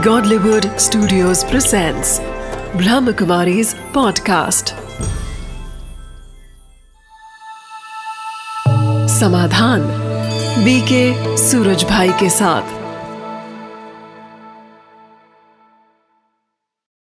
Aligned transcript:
Godlywood 0.00 0.64
Studios 0.64 1.44
presents 1.44 2.20
Brahmakumari's 2.72 3.74
podcast. 3.74 4.70
समाधान 9.08 9.80
BK 10.64 11.36
Suraj 11.36 11.84
भाई 11.84 12.08
के 12.08 12.30
साथ। 12.30 12.62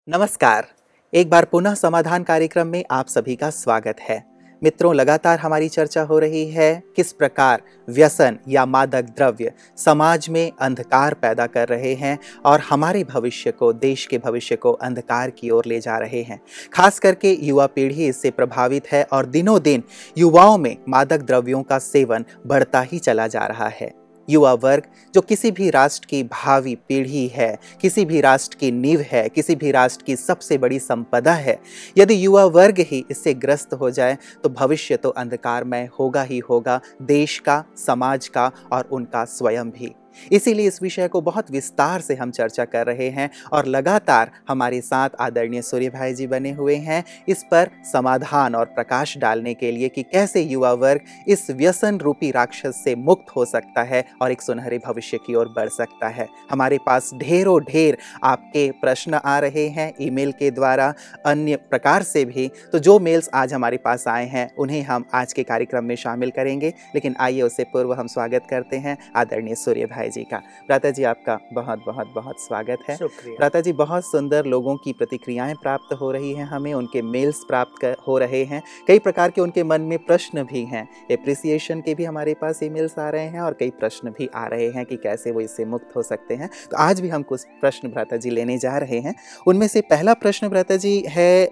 नमस्कार। 0.08 0.68
एक 1.14 1.30
बार 1.30 1.44
पुनः 1.44 1.74
समाधान 1.74 2.22
कार्यक्रम 2.22 2.66
में 2.66 2.84
आप 2.90 3.06
सभी 3.06 3.36
का 3.36 3.50
स्वागत 3.50 3.96
है। 4.00 4.31
मित्रों, 4.62 4.94
लगातार 4.94 5.38
हमारी 5.38 5.68
चर्चा 5.68 6.02
हो 6.02 6.18
रही 6.18 6.44
है 6.50 6.82
किस 6.96 7.12
प्रकार 7.12 7.62
व्यसन 7.88 8.38
या 8.48 8.66
मादक 8.66 9.02
द्रव्य 9.02 9.52
समाज 9.76 10.28
में 10.28 10.52
अंधकार 10.60 11.14
पैदा 11.14 11.46
कर 11.46 11.68
रहे 11.68 11.94
हैं 11.94 12.18
और 12.44 12.60
हमारे 12.60 13.04
भविष्य 13.04 13.50
को, 13.50 13.72
देश 13.72 14.06
के 14.06 14.18
भविष्य 14.18 14.56
को 14.56 14.72
अंधकार 14.72 15.30
की 15.30 15.50
ओर 15.50 15.66
ले 15.66 15.80
जा 15.80 15.96
रहे 15.98 16.22
हैं। 16.22 16.40
खास 16.72 16.98
करके 16.98 17.32
युवा 17.42 17.66
पीढ़ी 17.66 18.06
इससे 18.06 18.30
प्रभावित 18.30 18.92
है 18.92 19.02
और 19.12 19.26
दिनों 19.26 19.60
दिन 19.62 19.82
युवाओं 20.18 20.58
में 20.58 20.76
मादक 20.88 21.22
द्रव्यों 21.22 21.62
का 21.62 21.78
सेवन 21.78 22.24
बढ़ता 22.46 22.80
ही 22.80 22.98
चला 22.98 23.26
जा 23.26 23.46
रहा 23.46 23.68
है। 23.68 24.01
युवा 24.28 24.52
वर्ग, 24.54 24.82
जो 25.14 25.20
किसी 25.20 25.50
भी 25.50 25.70
राष्ट्र 25.70 26.06
की 26.06 26.22
भावी 26.24 26.74
पीढ़ी 26.88 27.26
है, 27.28 27.58
किसी 27.80 28.04
भी 28.04 28.20
राष्ट्र 28.20 28.56
की 28.56 28.70
नींव 28.72 29.00
है, 29.02 29.28
किसी 29.28 29.54
भी 29.54 29.70
राष्ट्र 29.70 30.04
की 30.04 30.16
सबसे 30.16 30.58
बड़ी 30.58 30.78
संपदा 30.78 31.32
है, 31.32 31.58
यदि 31.98 32.24
युवा 32.24 32.44
वर्ग 32.46 32.80
ही 32.80 33.04
इससे 33.10 33.34
ग्रस्त 33.36 33.74
हो 33.74 33.90
जाए 33.90 34.18
तो 34.42 34.48
भविष्य 34.50 34.96
तो 34.96 35.08
अंधकारमय 35.08 35.88
होगा 35.98 36.22
ही 36.22 36.38
होगा, 36.40 36.80
देश 37.02 37.38
का, 37.38 37.64
समाज 37.76 38.28
का 38.28 38.50
और 38.72 38.88
उनका 38.92 39.24
स्वयं 39.24 39.70
भी। 39.70 39.94
इसीलिए 40.32 40.66
इस 40.66 40.82
विषय 40.82 41.08
को 41.08 41.20
बहुत 41.20 41.50
विस्तार 41.50 42.00
से 42.00 42.14
हम 42.14 42.30
चर्चा 42.30 42.64
कर 42.64 42.86
रहे 42.86 43.08
हैं 43.08 43.30
और 43.52 43.66
लगातार 43.66 44.30
हमारे 44.48 44.80
साथ 44.80 45.10
आदरणीय 45.20 45.62
सूर्य 45.62 45.88
भाई 45.90 46.14
जी 46.14 46.26
बने 46.26 46.52
हुए 46.52 46.76
हैं। 46.76 47.04
इस 47.28 47.42
पर 47.42 47.70
समाधान 47.92 48.54
और 48.54 48.64
प्रकाश 48.64 49.18
डालने 49.18 49.54
के 49.54 49.72
लिए 49.72 49.88
कि 49.88 50.02
कैसे 50.02 50.40
युवा 50.40 50.72
वर्ग 50.72 51.00
इस 51.28 51.50
व्यसन 51.50 51.98
रूपी 51.98 52.30
राक्षस 52.30 52.80
से 52.84 52.94
मुक्त 52.94 53.36
हो 53.36 53.44
सकता 53.44 53.82
है 53.82 54.04
और 54.22 54.32
एक 54.32 54.42
सुनहरे 54.42 54.78
भविष्य 54.78 55.18
की 55.18 55.34
ओर 55.34 55.48
बढ़ 55.48 55.68
सकता 55.68 56.08
है। 56.08 56.28
हमारे 56.50 56.78
पास 56.86 57.10
ढेरों 57.14 57.60
ढेर 57.60 57.98
आपके 58.24 58.70
प्रश्न 58.70 59.14
आ 59.14 59.38
रहे 59.38 59.66
हैं 59.68 59.92
ईमेल 60.00 60.32
के 60.32 60.50
द्वारा, 60.50 60.94
अन्य 61.26 61.56
प्रकार 61.56 62.02
से 62.02 62.24
भी। 62.24 62.50
तो 62.72 62.78
जो 62.78 62.98
मेल्स 62.98 63.30
आज 63.34 63.52
हमारे 63.52 63.76
पास 63.76 64.08
आए 64.08 64.26
हैं, 64.26 64.54
उन्हें 64.54 64.82
हम 64.82 65.04
आज 65.14 65.32
के 65.32 65.42
कार्यक्रम 65.42 65.84
में 65.84 65.96
शामिल 65.96 66.30
करेंगे। 66.30 66.74
लेकिन 66.94 67.16
आइए 67.20 67.42
उससे 67.42 67.64
पूर्व 67.64 67.92
हम 67.92 68.06
स्वागत 68.06 68.46
करते 68.50 68.76
हैं 68.76 68.96
आदरणीय 69.16 69.54
सूर्य 69.54 69.86
भाई 69.86 70.01
जी 70.08 70.22
का। 70.24 70.36
प्राता 70.66 70.90
जी 70.90 71.04
आपका 71.04 71.38
बहुत 71.52 71.84
बहुत 71.86 72.12
बहुत 72.14 72.40
स्वागत 72.40 72.78
है। 72.88 72.96
प्राता 73.02 73.60
जी 73.60 73.72
बहुत 73.74 74.04
सुंदर 74.04 74.46
लोगों 74.46 74.76
की 74.76 74.92
प्रतिक्रियाएँ 74.92 75.54
प्राप्त 75.54 75.92
हो 75.92 76.10
रही 76.10 76.32
हैं 76.32 76.44
हमें 76.44 76.72
उनके 76.74 77.02
मेल्स 77.02 77.42
प्राप्त 77.48 77.80
कर, 77.80 77.96
हो 78.08 78.18
रहे 78.18 78.42
हैं। 78.44 78.62
कई 78.88 78.98
प्रकार 78.98 79.30
के 79.30 79.40
उनके 79.40 79.64
मन 79.64 79.80
में 79.80 79.98
प्रश्न 79.98 80.42
भी 80.42 80.64
हैं। 80.64 80.86
एप्रिसिएशन 81.10 81.80
के 81.80 81.94
भी 81.94 82.04
हमारे 82.04 82.34
पास 82.34 82.62
ईमेल्स 82.62 82.98
आ 82.98 83.08
रहे 83.10 83.26
हैं 83.26 83.40
और 83.40 83.56
कई 83.60 83.70
प्रश्न 83.70 84.10
भी 84.10 84.28
आ 84.34 84.46
रहे 84.46 84.68
हैं 84.68 84.84
कि 84.86 84.96
कैसे 84.96 85.30
वो 85.30 85.40
इससे 85.40 85.64
मुक्त 85.64 85.96
हो 85.96 86.02
सकते 86.02 86.34
हैं। 86.34 86.50
तो 86.70 86.76
आज 86.76 87.00
भी 87.00 87.08
हम 87.08 87.22
कुछ 87.22 87.44
प्रश्न 87.60 87.88
भ्राता 87.88 88.16
जी 88.16 88.30
लेने 88.30 88.58
जा 88.58 88.76
रहे 88.78 88.98
हैं। 88.98 89.14
उनमें 89.46 89.66
से 89.68 89.80
पहला 89.80 90.14
प्रश्न 90.14 90.48
भ्राता 90.48 90.76
जी 90.76 90.98
है 91.08 91.42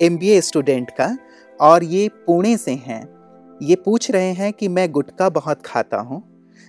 एम 0.00 0.18
स्टूडेंट 0.22 0.90
का 0.90 1.16
और 1.60 1.84
ये 1.84 2.08
पुणे 2.26 2.56
से 2.56 2.72
हैं। 2.72 3.02
ये 3.62 3.76
पूछ 3.76 4.10
रहे 4.10 4.32
हैं 4.32 4.52
कि 4.52 4.68
मैं 4.68 4.90
गुटखा 4.92 5.28
बहुत 5.28 5.62
खाता 5.66 5.96
हूँ। 5.96 6.22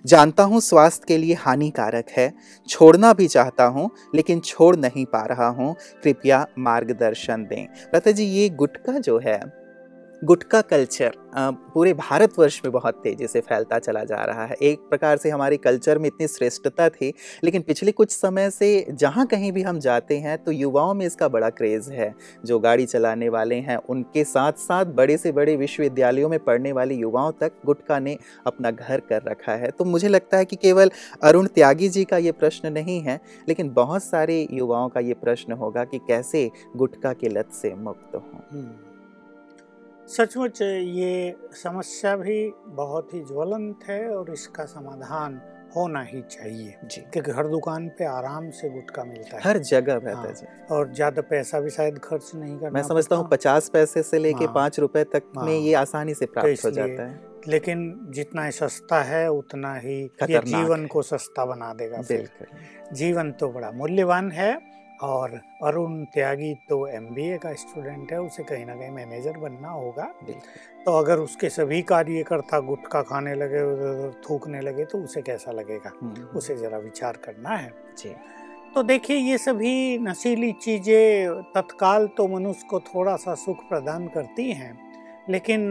जानता 0.05 0.43
हूँ 0.43 0.61
स्वास्थ्य 0.61 1.05
के 1.07 1.17
लिए 1.17 1.33
हानिकारक 1.33 2.05
है। 2.09 2.33
छोड़ना 2.69 3.13
भी 3.13 3.27
चाहता 3.27 3.65
हूँ, 3.65 3.89
लेकिन 4.15 4.39
छोड़ 4.39 4.75
नहीं 4.75 5.05
पा 5.05 5.25
रहा 5.25 5.47
हूँ। 5.47 5.75
कृपया 6.03 6.47
मार्गदर्शन 6.59 7.45
दें। 7.45 7.67
लता 7.95 8.11
जी, 8.11 8.23
ये 8.23 8.49
गुटखा 8.49 8.97
जो 8.99 9.19
है 9.19 9.64
गुटखा 10.25 10.59
कल्चर 10.61 11.15
पूरे 11.73 11.93
भारतवर्ष 11.93 12.59
में 12.65 12.71
बहुत 12.73 12.99
तेज़ी 13.03 13.27
से 13.27 13.39
फैलता 13.39 13.77
चला 13.79 14.03
जा 14.03 14.23
रहा 14.25 14.45
है। 14.45 14.55
एक 14.61 14.79
प्रकार 14.89 15.17
से 15.17 15.29
हमारे 15.29 15.57
कल्चर 15.57 15.97
में 15.97 16.07
इतनी 16.07 16.27
श्रेष्ठता 16.27 16.87
थी, 16.89 17.11
लेकिन 17.43 17.61
पिछले 17.61 17.91
कुछ 17.91 18.11
समय 18.11 18.49
से 18.49 18.87
जहाँ 18.91 19.25
कहीं 19.25 19.51
भी 19.51 19.61
हम 19.61 19.79
जाते 19.79 20.17
हैं 20.17 20.37
तो 20.43 20.51
युवाओं 20.51 20.93
में 20.93 21.05
इसका 21.05 21.27
बड़ा 21.27 21.49
क्रेज़ 21.49 21.91
है। 21.91 22.13
जो 22.45 22.59
गाड़ी 22.59 22.85
चलाने 22.85 23.29
वाले 23.29 23.55
हैं, 23.57 23.77
उनके 23.77 24.23
साथ 24.23 24.53
साथ 24.53 24.85
बड़े 24.95 25.17
से 25.17 25.31
बड़े 25.31 25.55
विश्वविद्यालयों 25.55 26.29
में 26.29 26.39
पढ़ने 26.39 26.71
वाले 26.71 26.95
युवाओं 26.95 27.31
तक 27.31 27.51
गुटखा 27.65 27.99
ने 27.99 28.17
अपना 28.47 28.71
घर 28.71 28.99
कर 28.99 29.21
रखा 29.23 29.55
है। 29.55 29.71
तो 29.71 29.85
मुझे 29.85 30.07
लगता 30.07 30.37
है 30.37 30.45
कि 30.45 30.55
केवल 30.55 30.91
अरुण 31.23 31.47
त्यागी 31.47 31.89
जी 31.89 32.03
का 32.03 32.17
ये 32.17 32.31
प्रश्न 32.31 32.73
नहीं 32.73 32.99
है, 33.01 33.19
लेकिन 33.49 33.69
बहुत 33.73 34.03
सारे 34.03 34.47
युवाओं 34.51 34.89
का 34.89 34.99
ये 34.99 35.13
प्रश्न 35.13 35.53
होगा 35.53 35.83
कि 35.83 35.99
कैसे 36.07 36.49
गुटखा 36.75 37.13
की 37.13 37.29
लत 37.29 37.51
से 37.53 37.73
मुक्त 37.75 38.15
हों। 38.15 38.94
सचमुच 40.07 40.61
ये 40.61 41.35
समस्या 41.53 42.15
भी 42.15 42.51
बहुत 42.67 43.13
ही 43.13 43.19
ज्वलंत 43.19 43.79
है 43.89 44.07
और 44.09 44.31
इसका 44.33 44.65
समाधान 44.65 45.41
होना 45.75 46.01
ही 46.01 46.21
चाहिए। 46.21 46.75
जी। 46.85 47.01
क्योंकि 47.13 47.31
हर 47.31 47.47
दुकान 47.47 47.87
पे 47.89 48.05
आराम 48.05 48.49
से 48.49 48.69
गुटखा 48.69 49.03
मिलता 49.03 49.35
है। 49.37 49.41
हर 49.43 49.57
जगह 49.57 49.93
रहता 49.93 50.17
हाँ, 50.17 50.33
है। 50.41 50.65
और 50.71 50.93
ज़्यादा 50.93 51.21
पैसा 51.21 51.59
भी 51.59 51.69
शायद 51.69 51.97
खर्च 51.99 52.31
नहीं 52.35 52.57
करना 52.57 52.71
मैं 52.71 52.83
समझता 52.83 53.15
हूँ 53.15 53.27
पचास 53.29 53.69
पैसे 53.69 54.03
से 54.03 54.19
लेके 54.19 54.45
हाँ। 54.45 54.53
पाँच 54.53 54.79
रुपए 54.79 55.03
तक 55.03 55.31
हाँ, 55.37 55.45
में। 55.45 55.57
ये 55.59 55.73
आसानी 55.73 56.13
से 56.13 56.25
प्राप्त 56.25 56.65
हो 56.65 56.71
जाता 56.71 57.07
है। 57.07 57.19
लेकिन 57.47 58.07
जितना 58.09 58.49
सस्ता 58.49 59.01
है 59.03 59.27
उतना 59.31 59.75
ही 59.75 59.99
ये 60.29 60.39
जीवन 60.45 60.85
को 60.85 61.01
सस्ता 61.01 61.45
बना 61.45 61.73
देगा 61.73 61.97
बिल्कुल। 61.97 62.95
जीवन 62.95 63.31
तो 63.31 63.49
बड़ा 63.49 63.71
मूल्यवान 63.71 64.31
है 64.31 64.53
और 65.01 65.39
अरुण 65.63 66.03
त्यागी 66.13 66.53
तो 66.69 66.85
एमबीए 66.87 67.37
का 67.37 67.53
स्टूडेंट 67.53 68.11
है 68.11 68.19
उसे 68.21 68.43
कहीं 68.43 68.65
ना 68.65 68.75
कहीं 68.75 68.91
मैनेजर 68.91 69.37
बनना 69.37 69.69
होगा। 69.69 70.05
तो 70.85 70.97
अगर 70.97 71.19
उसके 71.19 71.49
सभी 71.49 71.81
कार्यकर्ता 71.81 72.59
गुटखा 72.59 73.01
खाने 73.01 73.33
लगे 73.35 73.61
थूकने 74.21 74.61
लगे 74.61 74.85
तो 74.85 74.97
उसे 74.97 75.21
कैसा 75.21 75.51
लगेगा? 75.51 75.91
हम्म, 76.01 76.23
उसे 76.37 76.55
जरा 76.57 76.77
विचार 76.77 77.17
करना 77.25 77.49
है। 77.49 77.71
जी। 77.97 78.15
तो 78.75 78.83
देखिए 78.83 79.17
ये 79.17 79.37
सभी 79.37 79.97
नशीली 79.97 80.51
चीज़ें 80.51 81.41
तत्काल 81.55 82.07
तो 82.07 82.27
मनुष्य 82.27 82.67
को 82.69 82.79
थोड़ा 82.79 83.15
सा 83.15 83.35
सुख 83.35 83.67
प्रदान 83.69 84.07
करती 84.07 84.51
हैं 84.51 84.73
लेकिन 85.29 85.61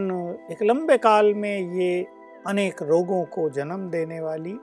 एक 0.51 0.63
लंबे 0.63 0.97
काल 0.97 1.33
में 1.33 1.73
ये 1.73 2.05
अनेक 2.47 2.81
रोगों 2.81 3.23
को 3.25 3.49
जन्म 3.49 3.89
देने 3.89 4.19
वाली 4.19 4.57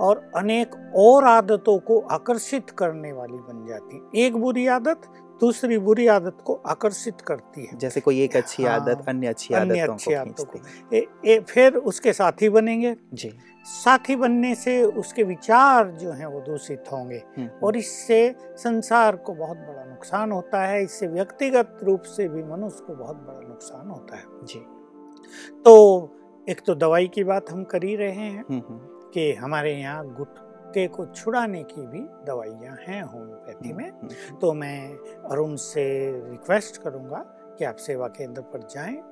और 0.00 0.30
अनेक 0.36 0.92
और 0.96 1.24
आदतों 1.24 1.78
को 1.78 2.00
आकर्षित 2.00 2.70
करने 2.70 3.12
वाली 3.12 3.38
बन 3.38 3.66
जाती 3.68 4.26
एक 4.26 4.36
बुरी 4.36 4.66
आदत 4.66 5.00
दूसरी 5.40 5.78
बुरी 5.78 6.06
आदत 6.06 6.36
को 6.44 6.54
आकर्षित 6.66 7.20
करती 7.20 7.66
है। 7.66 7.78
जैसे 7.78 8.00
कोई 8.00 8.20
एक 8.20 8.36
अच्छी 8.36 8.64
हाँ, 8.64 8.80
आदत 8.80 9.04
अन्य 9.08 9.26
अच्छी 9.26 9.54
अन्य 9.54 9.80
आदतों 9.80 9.94
अच्छी 9.94 10.14
को 10.14 10.20
आदतों 10.20 10.44
को। 10.44 10.96
ए, 10.96 11.06
ए, 11.26 11.40
फिर 11.40 11.76
उसके 11.76 12.12
साथी 12.12 12.48
बनेंगे। 12.48 12.96
जी। 13.14 13.32
साथी 13.64 14.16
बनने 14.16 14.54
से 14.54 14.82
उसके 14.82 15.22
विचार 15.22 15.90
जो 15.90 16.12
हैं 16.12 16.26
वो 16.26 16.40
दूषित 16.40 16.84
होंगे 16.92 17.22
हम्म, 17.38 17.48
और 17.62 17.76
इससे 17.76 18.36
संसार 18.56 19.16
को 19.16 19.34
बहुत 19.34 19.56
बड़ा 19.56 19.84
नुकसान 19.84 20.32
होता 20.32 20.66
है। 20.66 20.82
इससे 20.82 21.06
व्यक्तिगत 21.06 21.78
रूप 21.82 22.02
से 22.02 22.28
भी 22.28 22.42
मनुष्य 22.42 22.84
को 22.86 22.94
बहुत 22.94 23.16
बड़ा 23.16 23.48
नुकसान 23.48 23.90
होता 23.90 24.16
है। 24.16 24.24
जी। 24.44 24.58
तो 25.64 25.74
एक 26.48 26.60
तो 26.66 26.74
दवाई 26.74 27.08
की 27.08 27.24
बात 27.24 27.50
हम 27.50 27.64
कर 27.64 27.84
ही 27.84 27.96
रहे 27.96 28.12
हैं। 28.12 28.44
हम्म, 28.50 28.62
हम्म, 28.68 28.99
कि 29.14 29.32
हमारे 29.32 29.74
यहाँ 29.74 30.14
गुटके 30.14 30.88
को 30.88 31.06
छुड़ाने 31.06 31.62
की 31.62 31.86
भी 31.86 32.00
दवाइयाँ 32.26 32.76
हैं 32.86 33.02
होम्योपैथी 33.02 33.72
में। 33.72 33.90
हम्म, 33.90 34.08
हम्म, 34.08 34.38
तो 34.38 34.52
मैं 34.52 34.94
अरुण 35.30 35.56
से 35.56 36.10
रिक्वेस्ट 36.30 36.82
करूँगा 36.82 37.18
कि 37.58 37.64
आप 37.64 37.76
सेवा 37.76 38.08
केंद्र 38.08 38.42
पर 38.42 38.58
जाएँ 38.58 39.02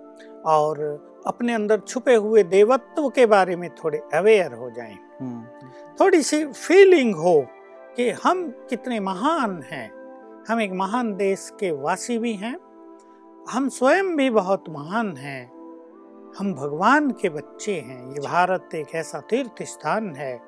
और 0.47 0.81
अपने 1.27 1.55
अंदर 1.55 1.81
छुपे 1.81 2.15
हुए 2.15 2.43
देवत्व 2.43 3.09
के 3.09 3.27
बारे 3.27 3.57
में 3.57 3.71
थोड़े 3.71 3.99
अवेयर 4.15 4.53
हो 4.53 4.71
जाएँ। 4.71 4.99
हम्म, 5.21 5.69
थोड़ी 6.01 6.23
सी 6.23 6.47
फीलिंग 6.47 7.15
हो 7.15 7.47
कि 7.97 8.11
हम 8.11 8.51
कितने 8.51 9.01
महान 9.01 9.63
हैं। 9.63 9.99
हम 10.49 10.61
एक 10.61 10.73
महान 10.73 11.15
देश 11.15 11.53
के 11.61 11.71
वासी 11.71 12.19
भी 12.19 12.33
हैं। 12.33 12.57
हम 13.51 13.69
स्वयं 13.69 14.17
भी 14.17 14.31
बहुत 14.31 14.65
महान 14.69 15.17
हैं। 15.17 15.58
हम 16.39 16.55
भगवान 16.55 17.11
के 17.11 17.29
बच्चे 17.29 17.81
हैं। 17.81 18.09
ये 18.09 18.21
भारत 18.21 18.69
एक 18.75 18.95
ऐसा 18.95 19.21
तीर्थ 19.21 19.63
स्थान 19.63 20.15
है 20.15 20.41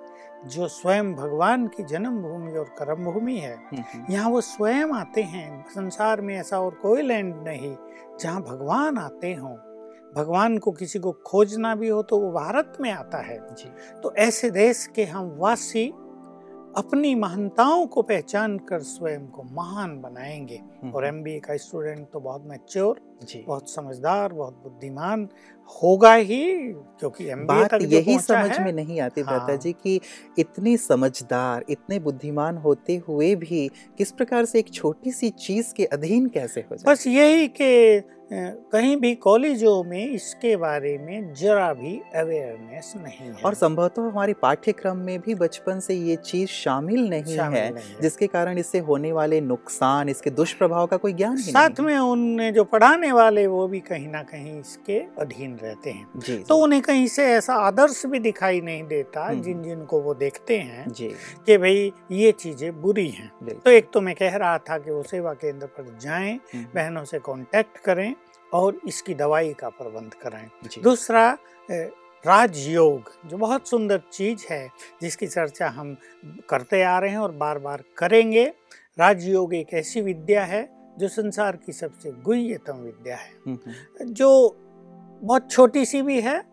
जो 0.46 0.68
स्वयं 0.68 1.14
भगवान 1.14 1.66
की 1.66 1.82
जन्म 1.82 2.22
भूमि 2.22 2.52
और 2.52 2.64
कर्म 2.64 3.04
भूमि 3.04 3.36
है। 3.36 3.56
हम्म, 3.56 3.82
हम्म, 3.94 4.12
यहाँ 4.12 4.30
वो 4.30 4.40
स्वयं 4.40 4.92
आते 4.92 5.22
हैं 5.22 5.70
संसार 5.70 6.20
में 6.20 6.36
ऐसा 6.36 6.60
और 6.60 6.70
कोई 6.70 7.02
लैंड 7.02 7.34
नहीं 7.36 7.76
जहाँ 8.20 8.42
भगवान 8.42 8.98
आते 8.98 9.34
हों। 9.34 9.56
भगवान 10.16 10.58
को 10.58 10.72
किसी 10.72 10.98
को 10.98 11.12
खोजना 11.12 11.74
भी 11.74 11.88
हो 11.88 12.02
तो 12.02 12.18
वो 12.18 12.32
भारत 12.32 12.78
में 12.80 12.92
आता 12.92 13.18
है। 13.18 13.54
जी। 13.54 13.68
तो 14.00 14.14
ऐसे 14.14 14.50
देश 14.50 14.86
के 14.86 15.04
हम 15.04 15.36
वासी 15.38 15.94
अपनी 16.76 17.14
महानताओं 17.14 17.86
को 17.86 18.02
पहचान 18.02 18.58
कर 18.58 18.78
स्वयं 18.78 19.26
को 19.26 19.42
महान 19.42 20.00
बनाएँगे। 20.00 20.56
हम्म, 20.56 20.92
और 20.92 21.06
एमबीए 21.06 21.40
का 21.40 21.56
स्टूडेंट 21.56 22.10
तो 22.10 22.20
बहुत 22.20 22.44
मैच्योर 22.46 23.00
बहुत 23.46 23.70
समझदार 23.70 24.32
बहुत 24.32 24.54
बुद्धिमान 24.54 25.28
होगा 25.70 26.14
ही 26.14 26.44
क्योंकि 27.00 27.34
बात 27.44 27.70
तक 27.70 27.82
यही 27.82 28.18
समझ 28.18 28.58
में 28.60 28.72
नहीं 28.72 29.00
आती 29.00 29.20
हाँ। 29.20 29.28
भ्राता 29.28 29.56
जी 29.56 29.72
कि 29.72 30.00
इतने 30.38 30.76
समझदार 30.76 31.64
इतने 31.70 31.98
बुद्धिमान 31.98 32.56
होते 32.56 32.96
हुए 33.08 33.34
भी 33.36 33.68
किस 33.98 34.12
प्रकार 34.12 34.44
से 34.44 34.58
एक 34.58 34.72
छोटी 34.74 35.12
सी 35.12 35.30
चीज़ 35.38 35.72
के 35.74 35.84
अधीन 35.88 36.26
कैसे 36.28 36.60
हो 36.60 36.76
जाए 36.76 36.92
बस 36.92 37.06
यही 37.06 37.48
कि 37.60 38.02
कहीं 38.32 38.96
भी 38.96 39.14
कॉलेजों 39.16 39.82
में 39.84 40.06
इसके 40.06 40.54
बारे 40.56 40.96
में 40.98 41.32
जरा 41.34 41.72
भी 41.74 41.94
अवेयरनेस 42.16 42.92
नहीं 42.96 43.28
है। 43.28 43.42
और 43.44 43.54
संभवतः 43.54 44.02
हमारे 44.02 44.32
पाठ्यक्रम 44.42 44.96
में 44.96 45.18
भी 45.20 45.34
बचपन 45.34 45.80
से 45.80 45.94
ये 45.94 46.16
चीज़ 46.16 46.48
शामिल 46.50 47.08
नहीं 47.08 47.36
शामिल 47.36 47.58
है 47.58 47.72
नहीं 47.74 48.00
जिसके 48.02 48.26
कारण 48.26 48.58
इससे 48.58 48.78
होने 48.88 49.12
वाले 49.12 49.40
नुकसान 49.40 50.08
इसके 50.08 50.30
दुष्प्रभाव 50.30 50.86
का 50.86 50.96
कोई 50.96 51.12
ज्ञान 51.12 51.36
साथ 51.38 51.80
में 51.80 51.96
उन 51.98 52.50
जो 52.52 52.64
पढ़ाने 52.66 53.12
वाले 53.12 53.46
वो 53.46 53.66
भी 53.68 53.80
कहीं 53.80 54.08
ना 54.08 54.22
कहीं 54.22 54.58
इसके 54.60 54.98
अधीन 55.20 55.58
रहते 55.62 55.90
हैं। 55.90 56.06
जी 56.16 56.36
तो 56.38 56.56
जी, 56.56 56.62
उन्हें 56.62 56.80
कहीं 56.82 57.06
से 57.06 57.26
ऐसा 57.26 57.54
आदर्श 57.60 58.04
भी 58.06 58.18
दिखाई 58.20 58.60
नहीं 58.60 58.82
देता 58.86 59.24
हम्म। 59.24 59.42
जिन 59.42 59.62
जिनको 59.62 60.00
वो 60.00 60.14
देखते 60.14 60.58
हैं 60.58 60.88
कि 60.90 61.56
भाई 61.58 61.92
ये 62.12 62.32
चीज़ें 62.32 62.80
बुरी 62.80 63.08
हैं। 63.08 63.30
तो 63.54 63.70
एक 63.70 63.90
तो 63.92 64.00
मैं 64.00 64.14
कह 64.14 64.36
रहा 64.36 64.56
था 64.60 64.78
कि 64.78 64.90
वो 64.90 65.02
सेवा 65.02 65.32
केंद्र 65.34 65.66
पर 65.68 65.96
जाएँ 66.00 66.32
हम्म, 66.54 66.64
बहनों 66.74 67.04
से 67.04 67.18
कांटेक्ट 67.18 67.78
करें 67.78 68.14
और 68.52 68.80
इसकी 68.88 69.14
दवाई 69.14 69.52
का 69.52 69.68
प्रबंध 69.68 70.14
कराएँ। 70.14 70.48
दूसरा 70.82 71.38
राजयोग 72.26 73.12
जो 73.26 73.36
बहुत 73.36 73.68
सुंदर 73.68 74.00
चीज़ 74.12 74.44
है 74.50 74.70
जिसकी 75.02 75.26
चर्चा 75.26 75.68
हम 75.68 75.96
करते 76.48 76.82
आ 76.82 76.98
रहे 76.98 77.10
हैं 77.10 77.18
और 77.18 77.32
बार 77.32 77.58
बार 77.58 77.84
करेंगे। 77.98 78.52
राजयोग 78.98 79.54
एक 79.54 79.74
ऐसी 79.74 80.00
विद्या 80.00 80.44
है 80.44 80.68
जो 80.98 81.08
संसार 81.08 81.56
की 81.56 81.72
सबसे 81.72 82.12
गुह्यतम 82.12 82.74
विद्या 82.74 83.16
है। 83.16 83.30
हम्म, 83.46 83.58
हम्म, 83.66 84.12
जो 84.12 84.56
बहुत 85.22 85.50
छोटी 85.50 85.84
सी 85.84 86.02
भी 86.02 86.20
है 86.20 86.49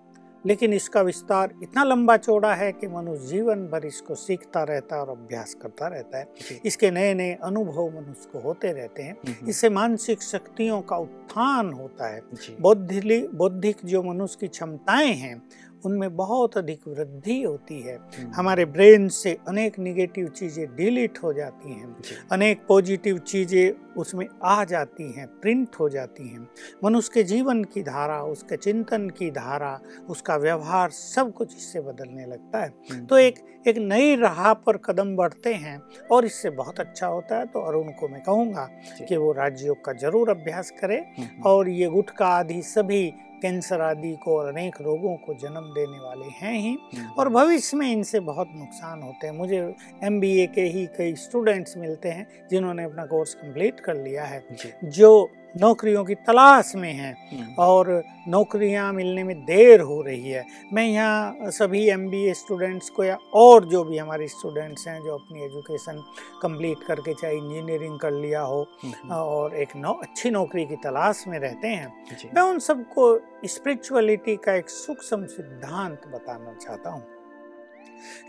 लेकिन 0.48 0.74
इसका 0.74 1.02
विस्तार 1.02 1.54
इतना 1.64 1.84
लंबा 1.84 2.18
चौड़ा 2.18 2.54
है 2.54 2.72
कि 2.72 2.88
मनुष्य 2.88 3.28
जीवन 3.28 3.56
भर 3.56 3.86
इसको 3.86 4.16
सीखता 4.16 4.64
रहता 4.64 4.96
है 4.96 5.02
और 5.02 5.10
अभ्यास 5.10 5.54
करता 5.54 5.88
रहता 5.88 6.18
है। 6.18 6.28
इसके 6.66 6.92
नए 6.92 7.14
नए 7.14 7.34
अनुभव 7.34 7.88
मनुष्य 7.88 8.30
को 8.34 8.40
होते 8.40 8.72
रहते 8.72 9.04
हैं। 9.04 9.18
हम्म, 9.28 9.50
इससे 9.50 9.70
मानसिक 9.70 10.22
शक्तियों 10.22 10.82
का 10.82 10.98
उत्थान 10.98 11.74
होता 11.74 12.08
है। 12.08 12.22
बौद्धिक 12.62 13.30
बौद्धिक 13.36 13.78
जो 13.86 14.04
मनुष्य 14.04 14.38
की 14.42 14.48
क्षमताएँ 14.48 15.14
हैं 15.14 15.44
उनमें 15.86 16.16
बहुत 16.16 16.58
अधिक 16.58 16.88
वृद्धि 16.88 17.42
होती 17.42 17.80
है। 17.82 17.96
हम्म, 17.96 18.32
हमारे 18.36 18.66
ब्रेन 18.68 19.08
से 19.10 19.38
अनेक 19.48 19.80
निगेटिव 19.80 20.28
चीज़ें 20.30 20.66
डिलीट 20.76 21.24
हो 21.24 21.34
जाती 21.34 21.74
हैं। 21.74 21.96
अनेक 22.32 22.66
पॉजिटिव 22.68 23.18
चीज़ें 23.18 23.86
उसमें 23.98 24.26
आ 24.44 24.64
जाती 24.64 25.12
हैं 25.14 25.28
प्रिंट 25.42 25.76
हो 25.80 25.90
जाती 25.90 26.28
हैं। 26.28 26.48
मनुष्य 26.84 27.12
के 27.14 27.24
जीवन 27.24 27.64
की 27.64 27.82
धारा 27.84 28.22
उसके 28.24 28.58
चिंतन 28.58 29.10
की 29.10 29.30
धारा 29.32 29.80
उसका 30.10 30.36
व्यवहार 30.36 30.90
सब 30.90 31.34
कुछ 31.34 31.56
इससे 31.56 31.82
बदलने 31.82 32.26
लगता 32.26 32.64
है। 32.64 32.74
हम्म, 32.92 33.06
तो 33.06 33.18
एक 33.18 33.46
एक 33.68 33.78
नई 33.78 34.16
राह 34.16 34.54
पर 34.56 34.78
कदम 34.78 35.16
बढ़ते 35.16 35.54
हैं 35.54 35.82
और 36.12 36.26
इससे 36.26 36.50
बहुत 36.50 36.80
अच्छा 36.80 37.08
होता 37.08 37.38
है। 37.38 37.46
तो 37.46 37.60
अरुण 37.62 37.90
को 37.92 38.08
मैं 38.08 38.22
कहूँगा 38.24 38.68
कि 39.08 39.18
वो 39.18 39.32
राजयोग 39.32 39.84
का 39.86 39.94
ज़रूर 39.94 40.30
अभ्यास 40.30 40.72
करे 40.82 40.98
हम्म, 41.18 41.42
और 41.44 41.70
ये 41.70 41.88
गुटखा 41.88 42.28
आदि 42.28 42.62
सभी 42.62 43.06
कैंसर 43.42 43.82
आदि 43.82 44.16
को 44.16 44.38
और 44.40 44.48
अनेक 44.48 44.82
रोगों 44.82 45.16
को 45.16 45.34
जन्म 45.34 45.62
देने 45.62 46.00
वाले 46.00 46.26
हैं 46.26 46.60
ही। 46.60 46.70
हम्म, 46.70 47.10
और 47.10 47.30
भविष्य 47.30 47.78
में 47.78 47.92
इनसे 47.92 48.20
बहुत 48.20 48.48
नुकसान 48.56 49.02
होते 49.02 49.28
हैं। 49.28 49.34
मुझे 49.34 49.76
एमबीए 50.04 50.48
के 50.48 50.62
ही 50.62 50.86
कई 50.86 51.16
स्टूडेंट्स 51.16 51.78
मिलते 51.78 52.10
हैं 52.10 52.48
जिन्होंने 52.52 52.84
अपना 52.84 53.06
कोर्स 53.06 53.34
कंप्लीट 53.34 53.80
कर 53.80 53.96
लिया 53.96 54.24
है। 54.24 54.46
जो 54.84 55.30
नौकरियों 55.62 56.04
की 56.06 56.16
तलाश 56.18 56.72
में 56.76 56.92
हैं 56.94 57.14
हम्म, 57.32 57.54
और 57.60 58.04
नौकरियाँ 58.28 58.92
मिलने 58.94 59.24
में 59.24 59.36
देर 59.46 59.82
हो 59.82 60.02
रही 60.02 60.30
है। 60.30 60.46
मैं 60.74 60.86
यहाँ 60.86 61.52
सभी 61.52 61.88
एमबीए 61.90 62.34
स्टूडेंट्स 62.34 62.90
को 62.90 63.04
या 63.04 63.18
और 63.36 63.66
जो 63.66 63.84
भी 63.84 63.98
हमारे 63.98 64.28
स्टूडेंट्स 64.28 64.88
हैं 64.88 65.00
जो 65.04 65.18
अपनी 65.18 65.44
एजुकेशन 65.46 66.04
कंप्लीट 66.42 66.84
करके 66.88 67.14
चाहे 67.14 67.38
इंजीनियरिंग 67.38 68.00
कर 68.00 68.12
लिया 68.12 68.42
हो 68.42 68.62
हम्म, 68.84 69.12
और 69.12 69.56
एक 69.56 69.76
नौ 69.76 69.94
अच्छी 69.94 70.30
नौकरी 70.30 70.66
की 70.66 70.76
तलाश 70.84 71.24
में 71.28 71.40
रहते 71.40 71.68
हैं 71.68 72.32
मैं 72.36 72.42
उन 72.42 72.60
सबको 72.60 73.08
स्पिरिचुअलिटी 73.48 74.36
का 74.36 74.56
एक 74.56 74.70
सूक्ष्म 74.70 75.26
सिद्धांत 75.28 76.08
बताना 76.08 76.54
चाहता 76.56 76.90
हूँ। 76.90 77.04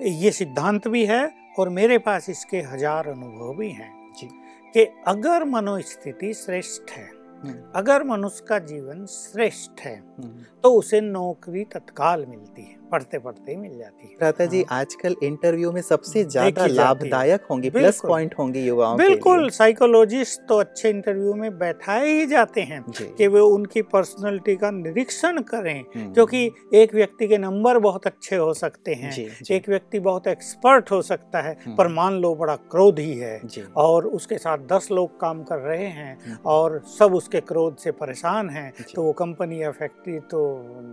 ये 0.03 0.31
सिद्धांत 0.33 0.89
भी 0.89 1.05
है 1.07 1.31
और 1.59 1.69
मेरे 1.71 1.99
पास 1.99 2.29
इसके 2.31 2.61
हज़ार 2.63 3.09
अनुभव 3.09 3.55
भी 3.55 3.71
हैं 3.71 3.93
जी, 4.19 4.27
कि 4.75 4.85
अगर 5.07 5.45
मनोस्थिति 5.45 6.33
श्रेष्ठ 6.35 6.91
है 6.91 7.18
अगर 7.77 8.05
मनुष्य 8.05 8.45
का 8.49 8.59
जीवन 8.59 9.05
श्रेष्ठ 9.07 9.81
है 9.81 9.97
हम्म। 9.99 10.45
तो 10.63 10.73
उसे 10.75 11.01
नौकरी 11.01 11.65
तत्काल 11.65 12.27
मिलती 12.27 12.63
है 12.63 12.78
पढ़ते 12.89 13.19
पढ़ते 13.19 13.53
ही 13.53 13.57
मिल 13.59 13.79
जाती 13.79 14.09
है 14.09 14.17
भ्राता 14.19 14.47
जी 14.47 14.63
हाँ। 14.63 14.81
आजकल 14.81 15.17
इंटरव्यू 15.23 15.73
में 15.73 15.81
सबसे 15.83 16.25
ज़्यादा। 16.27 16.67
लाभदायक 16.69 17.45
होंगे 17.51 17.71
प्लस 17.71 18.01
पॉइंट 18.03 18.35
होंगे 18.39 18.61
युवाओं 18.61 18.97
के 18.97 19.07
बिल्कुल 19.07 19.49
साइकोलॉजिस्ट 19.51 20.41
तो 20.49 20.59
अच्छे 20.59 20.91
इंटरव्यू 20.91 21.35
में 21.35 21.59
बैठाए 21.59 22.11
ही 22.11 22.27
जाते 22.27 22.61
हैं 22.63 22.83
कि 22.91 23.27
वे 23.27 23.41
उनकी 23.41 23.83
पर्सनैलिटी 23.89 24.57
का 24.57 24.71
निरीक्षण 24.73 25.41
करें 25.43 25.81
हम्म, 25.97 26.13
क्योंकि 26.13 26.51
एक 26.75 26.95
व्यक्ति 26.95 27.29
के 27.29 27.39
नंबर 27.39 27.79
बहुत 27.81 28.07
अच्छे 28.07 28.37
हो 28.37 28.53
सकते 28.55 28.95
हैं 28.95 29.13
एक 29.51 29.69
व्यक्ति 29.69 29.99
बहुत 30.01 30.27
एक्सपर्ट 30.29 30.91
हो 30.91 31.01
सकता 31.03 31.41
है 31.41 31.57
हम्म। 31.57 31.77
पर 31.77 31.89
मान 31.91 32.21
लो 32.21 32.35
बड़ा 32.35 32.57
क्रोधी 32.71 33.13
है 33.15 33.41
और 33.79 34.07
उसके 34.09 34.39
साथ 34.39 34.67
दस 34.69 34.89
लोग 34.93 35.19
काम 35.21 35.43
कर 35.45 35.59
रहे 35.61 35.87
हैं 35.89 36.17
हम्म। 36.19 36.37
और 36.47 36.81
सब 36.99 37.15
उसके 37.15 37.41
क्रोध 37.43 37.77
से 37.77 37.91
परेशान 37.95 38.51
हैं 38.51 38.73
तो 38.95 39.03
वो 39.03 39.13
कंपनी 39.15 39.63
या 39.63 39.71
फैक्ट्री 39.73 40.19
तो 40.31 40.41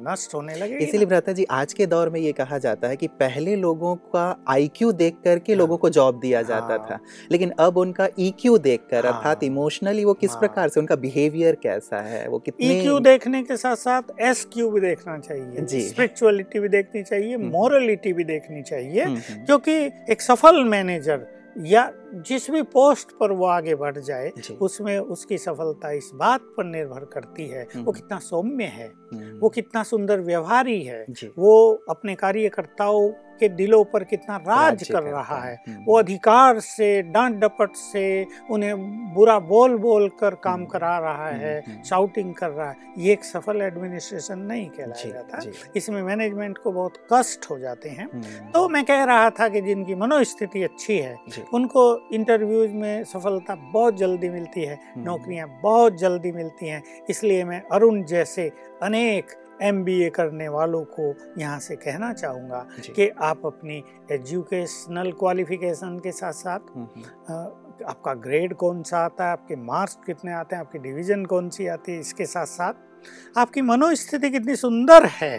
नष्ट 0.08 0.34
होने 0.36 0.56
लगे 0.56 0.78
इसीलिए 0.78 1.06
भ्राता 1.06 1.32
जी 1.32 1.44
आज 1.52 1.74
के 1.74 1.85
दौर 1.86 2.10
में 2.10 2.20
ये 2.20 2.32
कहा 2.32 2.58
जाता 2.58 2.88
है 2.88 2.96
कि 2.96 3.08
पहले 3.20 3.56
लोगों 3.56 3.96
का 4.14 4.26
आईक्यू 4.48 4.92
देख 4.92 5.18
करके 5.24 5.54
हाँ। 5.54 5.60
लोगों 5.60 5.78
को 5.78 5.90
जॉब 5.90 6.20
दिया 6.20 6.42
जाता 6.42 6.74
हाँ। 6.74 6.88
था 6.92 7.00
लेकिन 7.32 7.52
अब 7.60 7.78
उनका 7.78 8.08
ईक्यू 8.20 8.58
देखकर 8.58 9.06
हाँ। 9.06 9.14
अर्थात 9.14 9.44
इमोशनली 9.44 10.06
वो 10.06 10.14
किस 10.14 10.32
हाँ। 10.32 10.40
प्रकार 10.40 10.70
से 10.70 10.80
उनका 10.80 10.96
बिहेवियर 10.96 11.56
कैसा 11.56 12.02
है 12.02 12.28
वो 12.30 12.40
कितने 12.40 12.82
EQ 12.82 13.02
देखने 13.04 13.44
के 13.44 13.58
साथ 13.58 13.76
साथ 13.76 14.20
एस 14.22 14.48
क्यू 14.54 14.70
भी 14.72 14.82
देखना 14.82 15.18
चाहिए 15.20 15.66
जी। 15.66 15.82
स्पिरिचुअलिटी 15.82 16.60
भी 16.60 16.70
देखनी 16.70 17.04
चाहिए 17.04 17.36
हम्म। 17.36 17.48
मोरलिटी 17.48 18.14
भी 18.14 18.24
देखनी 18.24 18.62
चाहिए 18.64 19.04
हम्म, 19.04 19.18
हम्म, 19.30 19.46
क्योंकि 19.46 19.72
एक 20.12 20.22
सफल 20.22 20.64
मैनेजर 20.64 21.34
या 21.58 21.92
जिस 22.28 22.50
भी 22.52 22.62
पोस्ट 22.72 23.12
पर 23.20 23.32
वो 23.32 23.46
आगे 23.48 23.76
बढ़ 23.76 23.98
जाए 23.98 24.32
उसमें 24.62 24.98
उसकी 25.00 25.38
सफलता 25.38 25.92
इस 25.92 26.10
बात 26.16 26.42
पर 26.58 26.64
निर्भर 26.66 27.06
करती 27.14 27.48
है 27.48 27.64
वो 27.64 27.80
हम्म। 27.80 27.92
कितना 27.92 28.18
सौम्य 28.20 28.64
है 28.64 28.88
हम्म, 28.88 29.05
वो 29.16 29.50
कितना 29.50 29.84
सुंदर 29.84 30.20
व्यवहारी 30.20 30.84
है। 30.84 31.06
वो 31.38 31.84
अपने 31.90 32.16
कार्यकर्ताओं 32.16 33.10
के 33.40 33.50
दिलों 33.50 33.84
पर 33.84 34.04
कितना 34.04 34.38
राज 34.38 34.90
कर 34.92 35.04
रहा 35.04 35.40
है। 35.40 35.52
है। 35.52 35.76
हम्म, 35.76 35.86
वो 35.86 35.98
अधिकार 36.00 36.60
से 36.60 37.02
डांट 37.02 37.36
डपट 37.36 37.76
से 37.76 38.28
उन्हें 38.50 38.76
बुरा 39.14 39.40
बोल 39.40 39.78
बोल 39.78 40.10
कर 40.10 40.36
काम 40.36 40.54
हम्म, 40.54 40.66
करा 40.66 41.00
रहा 41.00 41.28
हम्म, 41.28 41.38
है 41.38 41.64
हम्म। 41.68 41.84
शाउटिंग 41.84 42.34
कर 42.34 42.50
रहा 42.50 42.70
है। 42.70 42.76
ये 42.98 43.14
एक 43.14 43.26
सफल 43.26 43.62
एडमिनिस्ट्रेशन 43.62 44.40
नहीं 44.40 44.70
कहलाया 44.70 45.10
जाता। 45.10 45.42
इसमें 45.76 46.02
मैनेजमेंट 46.04 46.58
को 46.58 46.72
बहुत 46.72 46.94
कष्ट 47.14 47.46
हो 47.50 47.60
जाते 47.60 47.90
हैं। 47.90 48.10
हम्म, 48.14 48.52
तो 48.52 48.70
मैं 48.70 48.86
कह 48.86 49.04
रहा 49.04 49.30
था 49.30 49.50
कि 49.50 49.62
जिनकी 49.62 49.96
मनोस्थिति 49.96 50.64
अच्छी 50.64 50.98
है 50.98 51.18
उनको 51.54 52.10
इंटरव्यूज़ 52.14 52.72
में 52.72 53.04
सफलता 53.04 53.56
बहुत 53.56 53.98
जल्दी 53.98 54.30
मिलती 54.30 54.62
है 54.62 54.76
हम्म, 54.76 55.06
नौकरियाँ 55.06 55.60
बहुत 55.64 55.98
जल्दी 55.98 56.32
मिलती 56.32 56.68
हैं। 56.68 56.84
इसलिए 57.10 57.44
मैं 57.44 57.64
अरुण 57.72 58.04
जैसे 58.04 58.52
अनेक 58.86 59.32
एमबीए 59.64 60.10
करने 60.10 60.48
वालों 60.50 60.84
को 60.90 61.14
यहाँ 61.38 61.60
से 61.60 61.76
कहना 61.76 62.12
चाहूँगा 62.14 62.66
कि 62.88 63.08
आप 63.24 63.46
अपनी 63.46 63.84
एजुकेशनल 64.12 65.12
क्वालिफिकेशन 65.12 66.00
के 66.00 66.12
साथ 66.12 66.34
साथ 66.34 66.76
हम्म, 66.76 66.88
हम्म, 67.28 67.86
आपका 67.90 68.14
ग्रेड 68.20 68.54
कौन 68.56 68.84
सा 68.84 69.00
आता 69.00 69.26
है 69.26 69.32
आपके 69.32 69.56
मार्क्स 69.56 69.98
कितने 70.06 70.34
आते 70.34 70.56
हैं 70.56 70.64
आपकी 70.64 70.80
डिवीज़न 70.80 71.26
कौन 71.26 71.50
सी 71.50 71.68
आती 71.68 71.92
है 71.92 72.00
इसके 72.00 72.26
साथ 72.26 72.46
साथ 72.48 73.38
आपकी 73.38 73.62
मनोस्थिति 73.62 74.30
कितनी 74.30 74.56
सुंदर 74.56 75.06
है 75.14 75.36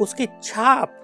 उसकी 0.00 0.26
छाप 0.42 1.00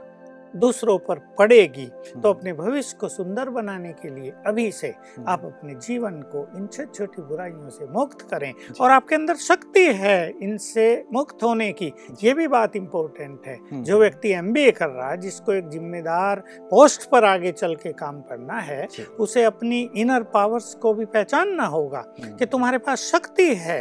दूसरों 0.56 0.96
पर 0.98 1.18
पड़ेगी 1.38 1.84
तो 1.86 2.18
हम्म, 2.18 2.28
अपने 2.30 2.52
भविष्य 2.52 2.96
को 3.00 3.08
सुंदर 3.08 3.50
बनाने 3.50 3.92
के 3.92 4.08
लिए 4.10 4.32
अभी 4.46 4.70
से 4.72 4.88
हम्म, 4.88 5.24
आप 5.28 5.44
अपने 5.44 5.74
जीवन 5.76 6.20
को 6.32 6.46
इन 6.56 6.66
छोटी 6.66 6.92
छोटी 6.98 7.22
बुराइयों 7.22 7.68
से 7.70 7.86
मुक्त 7.88 8.22
करें 8.30 8.52
और 8.80 8.90
आपके 8.90 9.14
अंदर 9.14 9.36
शक्ति 9.38 9.84
है 9.94 10.18
इनसे 10.42 10.86
मुक्त 11.12 11.42
होने 11.42 11.70
की 11.72 11.92
ये 12.22 12.34
भी 12.34 12.46
बात 12.48 12.76
इम्पोर्टेंट 12.76 13.46
है। 13.46 13.56
हम्म, 13.56 13.82
जो 13.84 13.98
व्यक्ति 14.00 14.32
एमबीए 14.32 14.70
कर 14.70 14.88
रहा 14.88 15.10
है 15.10 15.16
जिसको 15.20 15.52
एक 15.52 15.68
जिम्मेदार 15.68 16.42
पोस्ट 16.70 17.08
पर 17.10 17.24
आगे 17.24 17.52
चल 17.52 17.74
के 17.74 17.92
काम 17.94 18.20
करना 18.22 18.58
है 18.60 18.86
उसे 19.20 19.44
अपनी 19.44 19.80
इनर 19.96 20.22
पावर्स 20.34 20.74
को 20.74 20.94
भी 20.94 21.04
पहचानना 21.04 21.66
होगा 21.66 22.02
कि 22.20 22.46
तुम्हारे 22.46 22.78
पास 22.78 23.10
शक्ति 23.12 23.54
है 23.56 23.80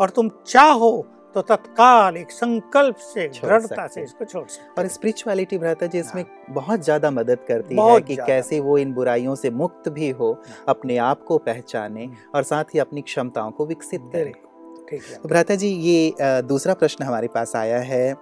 और 0.00 0.10
तुम 0.10 0.28
चाहो 0.46 0.90
तो 1.38 1.42
तत्काल 1.46 2.16
एक 2.16 2.30
संकल्प 2.30 2.96
से 2.96 3.26
दृढ़ता 3.30 3.86
से 3.86 4.02
इसको 4.02 4.24
छोड़ 4.24 4.46
सकते 4.46 4.80
और 4.80 4.86
स्पिरिचुअलिटी 4.88 5.58
भ्राता 5.58 5.86
जी 5.86 5.98
इसमें 5.98 6.24
बहुत 6.50 6.84
ज़्यादा 6.84 7.10
मदद 7.10 7.44
करती 7.48 7.76
है 7.76 8.00
कि 8.00 8.16
कैसे 8.16 8.58
वो 8.60 8.78
इन 8.78 8.92
बुराइयों 8.94 9.34
से 9.34 9.50
मुक्त 9.52 9.88
भी 9.88 10.08
हो 10.10 10.32
अपने 10.68 10.96
आप 11.04 11.22
को 11.24 11.38
पहचाने 11.38 12.04
हम्म। 12.04 12.16
और 12.34 12.42
साथ 12.42 12.74
ही 12.74 12.78
अपनी 12.78 13.02
क्षमताओं 13.02 13.50
को 13.50 13.66
विकसित 13.66 14.10
करे। 14.14 14.32
भ्राता 15.26 15.54
जी 15.54 15.68
ये 15.68 16.12
दूसरा 16.42 16.74
प्रश्न 16.74 17.04
हमारे 17.04 17.28
पास 17.28 17.56
आया 17.56 17.78
है। 17.84 18.14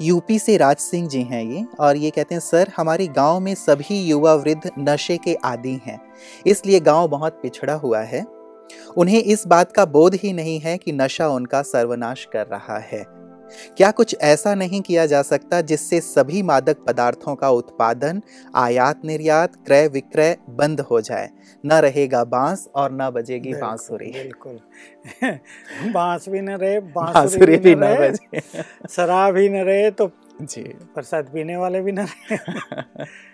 यूपी 0.00 0.38
से 0.38 0.56
राज 0.56 0.76
सिंह 0.78 1.08
जी 1.08 1.22
हैं 1.22 1.44
ये 1.44 1.66
और 1.80 1.96
ये 1.96 2.10
कहते 2.10 2.34
हैं 2.34 2.40
सर 2.40 2.72
हमारे 2.76 3.06
गाँव 3.16 3.40
में 3.40 3.54
सभी 3.56 4.00
युवा 4.00 4.34
वृद्ध 4.36 4.70
नशे 4.78 5.16
के 5.18 5.34
आदि 5.44 5.80
हैं। 5.86 6.00
इसलिए 6.46 6.80
गाँव 6.82 7.08
बहुत 7.08 7.40
पिछड़ा 7.42 7.74
हुआ 7.76 8.00
है। 8.02 8.26
उन्हें 8.96 9.22
इस 9.22 9.46
बात 9.46 9.72
का 9.72 9.84
बोध 9.84 10.14
ही 10.14 10.32
नहीं 10.32 10.60
है 10.60 10.78
कि 10.78 10.92
नशा 10.92 11.28
उनका 11.28 11.62
सर्वनाश 11.62 12.28
कर 12.32 12.46
रहा 12.46 12.78
है। 12.78 13.20
क्या 13.76 13.90
कुछ 13.90 14.16
ऐसा 14.20 14.54
नहीं 14.54 14.80
किया 14.80 15.06
जा 15.06 15.22
सकता 15.22 15.60
जिससे 15.60 16.00
सभी 16.00 16.42
मादक 16.42 16.76
पदार्थों 16.78 17.34
का 17.34 17.50
उत्पादन 17.50 18.22
आयात 18.54 19.04
निर्यात 19.04 19.56
क्रय 19.66 19.88
विक्रय 19.88 20.36
बंद 20.50 20.80
हो 20.80 21.00
जाए? 21.00 21.30
न 21.66 21.72
रहेगा 21.72 22.24
बाँस 22.24 22.68
और 22.74 22.92
न 22.92 23.10
बजेगी 23.10 23.54
बांसुरी। 23.54 24.10
बिल्कुल। 24.12 24.60
बाँस 25.92 26.28
भी 26.28 26.40
न 26.40 26.50
रहे 26.50 26.80
बांसुरी 26.80 27.46
भी 27.46 27.56
भी 27.56 27.74
न 27.74 27.84
न 27.84 27.96
बजे। 27.96 28.40
शराब 28.90 29.36
ही 29.36 29.48
न 29.48 29.56
रहे 29.56 29.90
तो 29.90 30.10
जी। 30.42 30.62
प्रसाद 30.62 31.24
पीने 31.24 31.56
वाले 31.56 31.80
भी 31.80 31.92
न 31.92 31.98
रहे। 31.98 32.36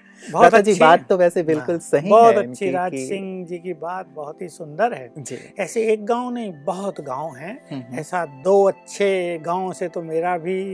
जी 0.61 0.71
अच्छी- 0.71 0.80
बात 0.80 1.09
तो 1.09 1.16
वैसे 1.16 1.42
बिल्कुल 1.42 1.75
हाँ, 1.75 1.78
सही 1.78 2.11
बहुत 2.11 2.35
है 2.35 2.49
अच्छी 2.49 2.64
राज 2.71 2.92
सिंह 3.09 3.47
जी 3.47 3.59
की 3.59 3.73
बात 3.73 4.06
बहुत 4.09 4.42
ही 4.42 4.49
सुंदर 4.49 4.92
है। 4.92 5.12
ऐसे 5.59 5.92
एक 5.92 6.06
गाँव 6.06 6.30
नहीं 6.30 6.52
बहुत 6.64 7.00
गाँव 7.00 7.35
हैं। 7.37 7.68
हम्म, 7.71 7.83
हम्म, 7.83 7.99
ऐसा 7.99 8.26
दो 8.26 8.64
अच्छे 8.64 9.38
गाँव 9.38 9.73
से 9.73 9.88
तो 9.88 10.02
मेरा 10.02 10.38
भी 10.38 10.64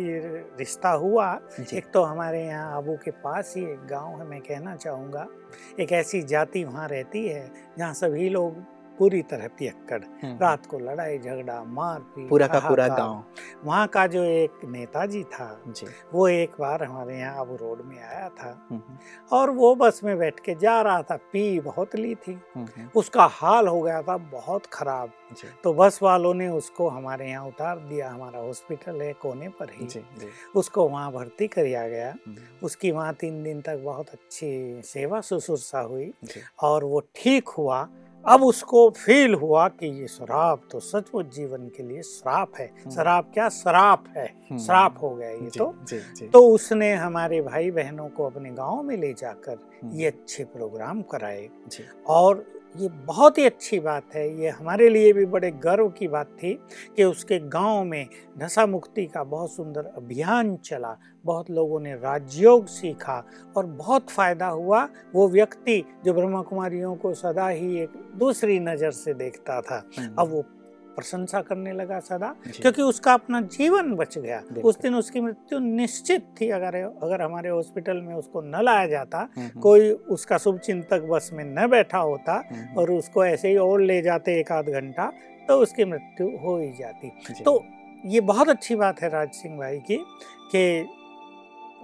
रिश्ता 0.59 0.90
हुआ। 0.90 1.38
एक 1.75 1.85
तो 1.94 2.02
हमारे 2.02 2.44
यहाँ 2.44 2.76
आबू 2.76 2.97
के 3.04 3.11
पास 3.11 3.54
ही 3.56 3.62
एक 3.62 3.87
गाँव 3.87 4.18
है 4.21 4.26
मैं 4.26 4.40
कहना 4.40 4.76
चाहूँगा। 4.76 5.26
एक 5.80 5.92
ऐसी 5.92 6.23
जाति 6.23 6.64
वहाँ 6.64 6.88
रहती 6.88 7.28
है 7.28 7.50
जहाँ 7.78 7.94
सभी 7.94 8.28
लोग 8.28 8.81
पूरी 9.02 9.21
तरह 9.23 9.49
पियक्कड़ 9.59 10.00
हम्म, 10.23 10.38
रात 10.42 10.66
को 10.66 10.78
लड़ाई 10.78 11.18
झगड़ा 11.18 11.62
मारपीट 11.64 12.28
पूरा 12.28 12.47
का 12.47 12.59
पूरा 12.61 12.87
गाँव। 12.88 13.23
वहाँ 13.64 13.87
का 13.87 14.06
जो 14.06 14.23
एक 14.25 14.61
नेताजी 14.64 15.23
था 15.25 15.47
जी। 15.68 15.87
वो 16.12 16.28
एक 16.28 16.50
बार 16.61 16.85
हमारे 16.85 17.18
यहाँ 17.18 17.40
आबू 17.40 17.56
रोड 17.56 17.80
में 17.85 17.99
आया 17.99 18.28
था। 18.28 18.50
हम्म, 18.71 18.97
और 19.32 19.50
वो 19.50 19.75
बस 19.75 20.00
में 20.04 20.18
बैठ 20.18 20.40
के 20.40 20.54
जा 20.54 20.80
रहा 20.82 21.02
था 21.02 21.16
पी 21.32 21.61
बहुत 21.61 21.97
ली 21.97 22.14
थी। 22.14 22.32
हम्म, 22.32 22.66
हम्म, 22.76 22.88
उसका 22.97 23.25
हाल 23.32 23.68
हो 23.68 23.80
गया 23.82 24.02
था 24.02 24.16
बहुत 24.16 24.66
खराब। 24.66 25.12
तो 25.64 25.73
बस 25.75 25.99
वालों 26.02 26.35
ने 26.35 26.49
उसको 26.49 26.88
हमारे 26.88 27.28
यहाँ 27.28 27.47
उतार 27.47 27.78
दिया 27.78 28.11
हमारा 28.11 28.40
हॉस्पिटल 28.40 29.00
है 29.02 29.12
कोने 29.12 29.49
पर 29.49 29.71
ही। 29.73 29.87
जी 29.87 30.00
जी। 30.18 30.28
उसको 30.56 30.88
वहाँ 30.88 31.12
भर्ती 31.12 31.47
किया 31.49 31.88
गया। 31.88 32.11
हम्म, 32.26 32.37
उसकी 32.62 32.90
वहाँ 32.90 33.14
तीन 33.14 33.42
दिन 33.42 33.61
तक 33.61 33.82
बहुत 33.85 34.09
अच्छी 34.09 34.82
सेवा 34.85 35.21
शुश्रूषा 35.21 35.80
हुई 35.80 36.12
और 36.62 36.85
वो 36.85 37.02
ठीक 37.14 37.49
हुआ। 37.49 37.88
अब 38.28 38.42
उसको 38.44 38.90
फील 38.90 39.34
हुआ 39.34 39.68
कि 39.68 39.86
ये 40.00 40.06
शराब 40.08 40.60
तो 40.72 40.80
सचमुच 40.80 41.34
जीवन 41.34 41.66
के 41.76 41.82
लिए 41.82 42.02
श्राप 42.02 42.52
है। 42.58 42.66
शराब 42.90 43.30
क्या? 43.34 43.48
श्राप 43.48 44.04
है। 44.16 44.24
हम्म, 44.26 44.58
श्राप 44.58 44.98
हो 45.02 45.10
गया 45.10 45.30
ये 45.30 45.40
जी 45.40 45.58
तो। 45.58 45.74
जी 45.88 45.98
जी। 46.16 46.28
तो 46.28 46.46
उसने 46.48 46.92
हमारे 46.94 47.40
भाई 47.42 47.70
बहनों 47.70 48.08
को 48.08 48.24
अपने 48.26 48.50
गाँव 48.50 48.82
में 48.82 48.96
ले 48.96 49.12
जाकर 49.12 49.58
हम्म, 49.82 49.92
ये 49.92 50.06
अच्छे 50.06 50.44
प्रोग्राम 50.44 51.02
कराए 51.02 51.48
और 52.06 52.44
ये 52.76 52.88
बहुत 53.06 53.38
ही 53.38 53.44
अच्छी 53.44 53.78
बात 53.80 54.14
है। 54.14 54.40
ये 54.40 54.48
हमारे 54.48 54.88
लिए 54.88 55.12
भी 55.12 55.24
बड़े 55.26 55.50
गर्व 55.50 55.88
की 55.88 56.08
बात 56.08 56.26
थी 56.42 56.52
कि 56.96 57.04
उसके 57.04 57.38
गाँव 57.48 57.84
में 57.84 58.06
नशा 58.42 58.66
मुक्ति 58.66 59.04
का 59.06 59.24
बहुत 59.24 59.52
सुंदर 59.52 59.92
अभियान 59.96 60.56
चला। 60.56 60.96
बहुत 61.24 61.50
लोगों 61.50 61.80
ने 61.80 61.94
राजयोग 61.94 62.66
सीखा 62.66 63.22
और 63.56 63.66
बहुत 63.66 64.10
फ़ायदा 64.10 64.46
हुआ। 64.46 64.88
वो 65.14 65.28
व्यक्ति 65.28 65.82
जो 66.04 66.12
ब्रह्मा 66.12 66.42
कुमारियों 66.42 66.94
को 66.94 67.14
सदा 67.14 67.48
ही 67.48 67.76
एक 67.80 67.92
दूसरी 68.16 68.58
नज़र 68.60 68.90
से 68.90 69.14
देखता 69.14 69.60
था। 69.60 69.82
हम्म, 69.98 70.14
अब 70.18 70.30
वो 70.30 70.44
प्रशंसा 70.96 71.40
करने 71.42 71.72
लगा 71.72 71.99
सदा 72.00 72.34
क्योंकि 72.61 72.82
उसका 72.82 73.12
अपना 73.14 73.40
जीवन 73.56 73.92
बच 73.96 74.16
गया। 74.18 74.40
उस 74.62 74.78
दिन 74.80 74.94
उसकी 74.94 75.20
मृत्यु 75.20 75.58
निश्चित 75.58 76.26
थी 76.40 76.49
अगर 76.50 76.75
अगर 77.02 77.22
हमारे 77.22 77.49
हॉस्पिटल 77.49 78.00
में 78.00 78.14
उसको 78.14 78.40
न 78.42 78.62
लाया 78.64 78.87
जाता 78.87 79.18
हम्म, 79.18 79.40
हम्म, 79.40 79.61
कोई 79.61 79.90
उसका 79.90 80.38
शुभ 80.38 80.58
चिंतक 80.58 81.02
बस 81.11 81.30
में 81.32 81.44
न 81.44 81.66
बैठा 81.70 81.99
होता 81.99 82.32
हम्म, 82.50 82.78
और 82.80 82.90
उसको 82.90 83.25
ऐसे 83.25 83.49
ही 83.49 83.56
और 83.56 83.80
ले 83.80 84.00
जाते 84.02 84.38
एक 84.40 84.52
आध 84.52 84.68
घंटा 84.70 85.11
तो 85.49 85.58
उसकी 85.61 85.84
मृत्यु 85.84 86.26
हो 86.38 86.56
ही 86.58 86.72
जाती। 86.72 87.42
तो 87.44 87.62
ये 88.04 88.20
बहुत 88.20 88.49
अच्छी 88.49 88.75
बात 88.76 89.00
है 89.02 89.08
राज 89.08 89.30
सिंह 89.32 89.58
भाई 89.58 89.78
की 89.80 89.96
कि 90.52 90.64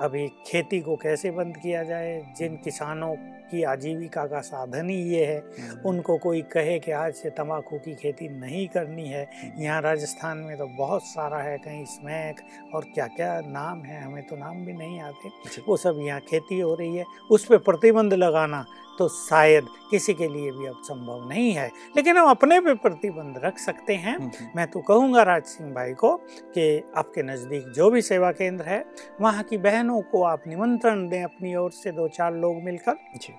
अभी 0.00 0.26
खेती 0.46 0.80
को 0.80 0.96
कैसे 0.96 1.30
बंद 1.30 1.56
किया 1.56 1.82
जाए 1.82 2.10
जिन 2.38 2.56
किसानों 2.56 3.14
की 3.50 3.62
आजीविका 3.64 4.24
का 4.26 4.40
साधन 4.42 4.90
ही 4.90 4.96
ये 5.08 5.24
है। 5.24 5.38
हम्म, 5.38 5.88
उनको 5.88 6.16
कोई 6.18 6.42
कहे 6.52 6.78
कि 6.78 6.92
आज 6.92 7.14
से 7.14 7.30
तंबाकू 7.30 7.78
की 7.78 7.94
खेती 7.94 8.28
नहीं 8.30 8.66
करनी 8.68 9.06
है। 9.08 9.28
यहाँ 9.58 9.80
राजस्थान 9.82 10.38
में 10.38 10.56
तो 10.58 10.66
बहुत 10.78 11.04
सारा 11.04 11.38
है 11.40 11.56
कहीं 11.58 11.84
स्मैक 11.86 12.42
और 12.74 12.84
क्या 12.94 13.06
क्या 13.06 13.40
नाम 13.42 13.82
है 13.82 14.02
हमें 14.02 14.26
तो 14.26 14.36
नाम 14.36 14.64
भी 14.66 14.72
नहीं 14.72 15.00
आते 15.00 15.28
वो 15.68 15.76
सब 15.76 15.98
यहाँ 16.00 16.20
खेती 16.20 16.60
हो 16.60 16.74
रही 16.74 16.96
है। 16.96 17.04
उस 17.30 17.44
पर 17.44 17.58
प्रतिबंध 17.60 18.14
लगाना 18.14 18.64
तो 18.98 19.06
शायद 19.08 19.66
किसी 19.90 20.12
के 20.14 20.26
लिए 20.28 20.50
भी 20.52 20.66
अब 20.66 20.80
संभव 20.84 21.28
नहीं 21.28 21.52
है। 21.52 21.66
लेकिन 21.96 22.16
हम 22.16 22.28
अपने 22.30 22.58
पे 22.60 22.74
प्रतिबंध 22.76 23.40
रख 23.44 23.58
सकते 23.58 23.94
हैं। 23.94 24.14
हम्म, 24.14 24.30
हम्म, 24.30 24.50
मैं 24.56 24.66
तो 24.66 24.80
कहूँगा 24.80 25.22
राज 25.22 25.42
सिंह 25.44 25.72
भाई 25.74 25.92
को 25.94 26.14
कि 26.54 26.82
आपके 26.96 27.22
नज़दीक 27.22 27.68
जो 27.72 27.90
भी 27.90 28.02
सेवा 28.02 28.30
केंद्र 28.32 28.64
है 28.64 28.84
वहाँ 29.20 29.42
की 29.42 29.58
बहनों 29.58 30.00
को 30.02 30.22
आप 30.22 30.46
निमंत्रण 30.48 31.08
दें 31.08 31.22
अपनी 31.22 31.54
ओर 31.56 31.70
से 31.72 31.92
दो 31.92 32.08
चार 32.08 32.34
लोग 32.34 32.62
मिलकर। 32.62 32.96
जी। 33.16 33.34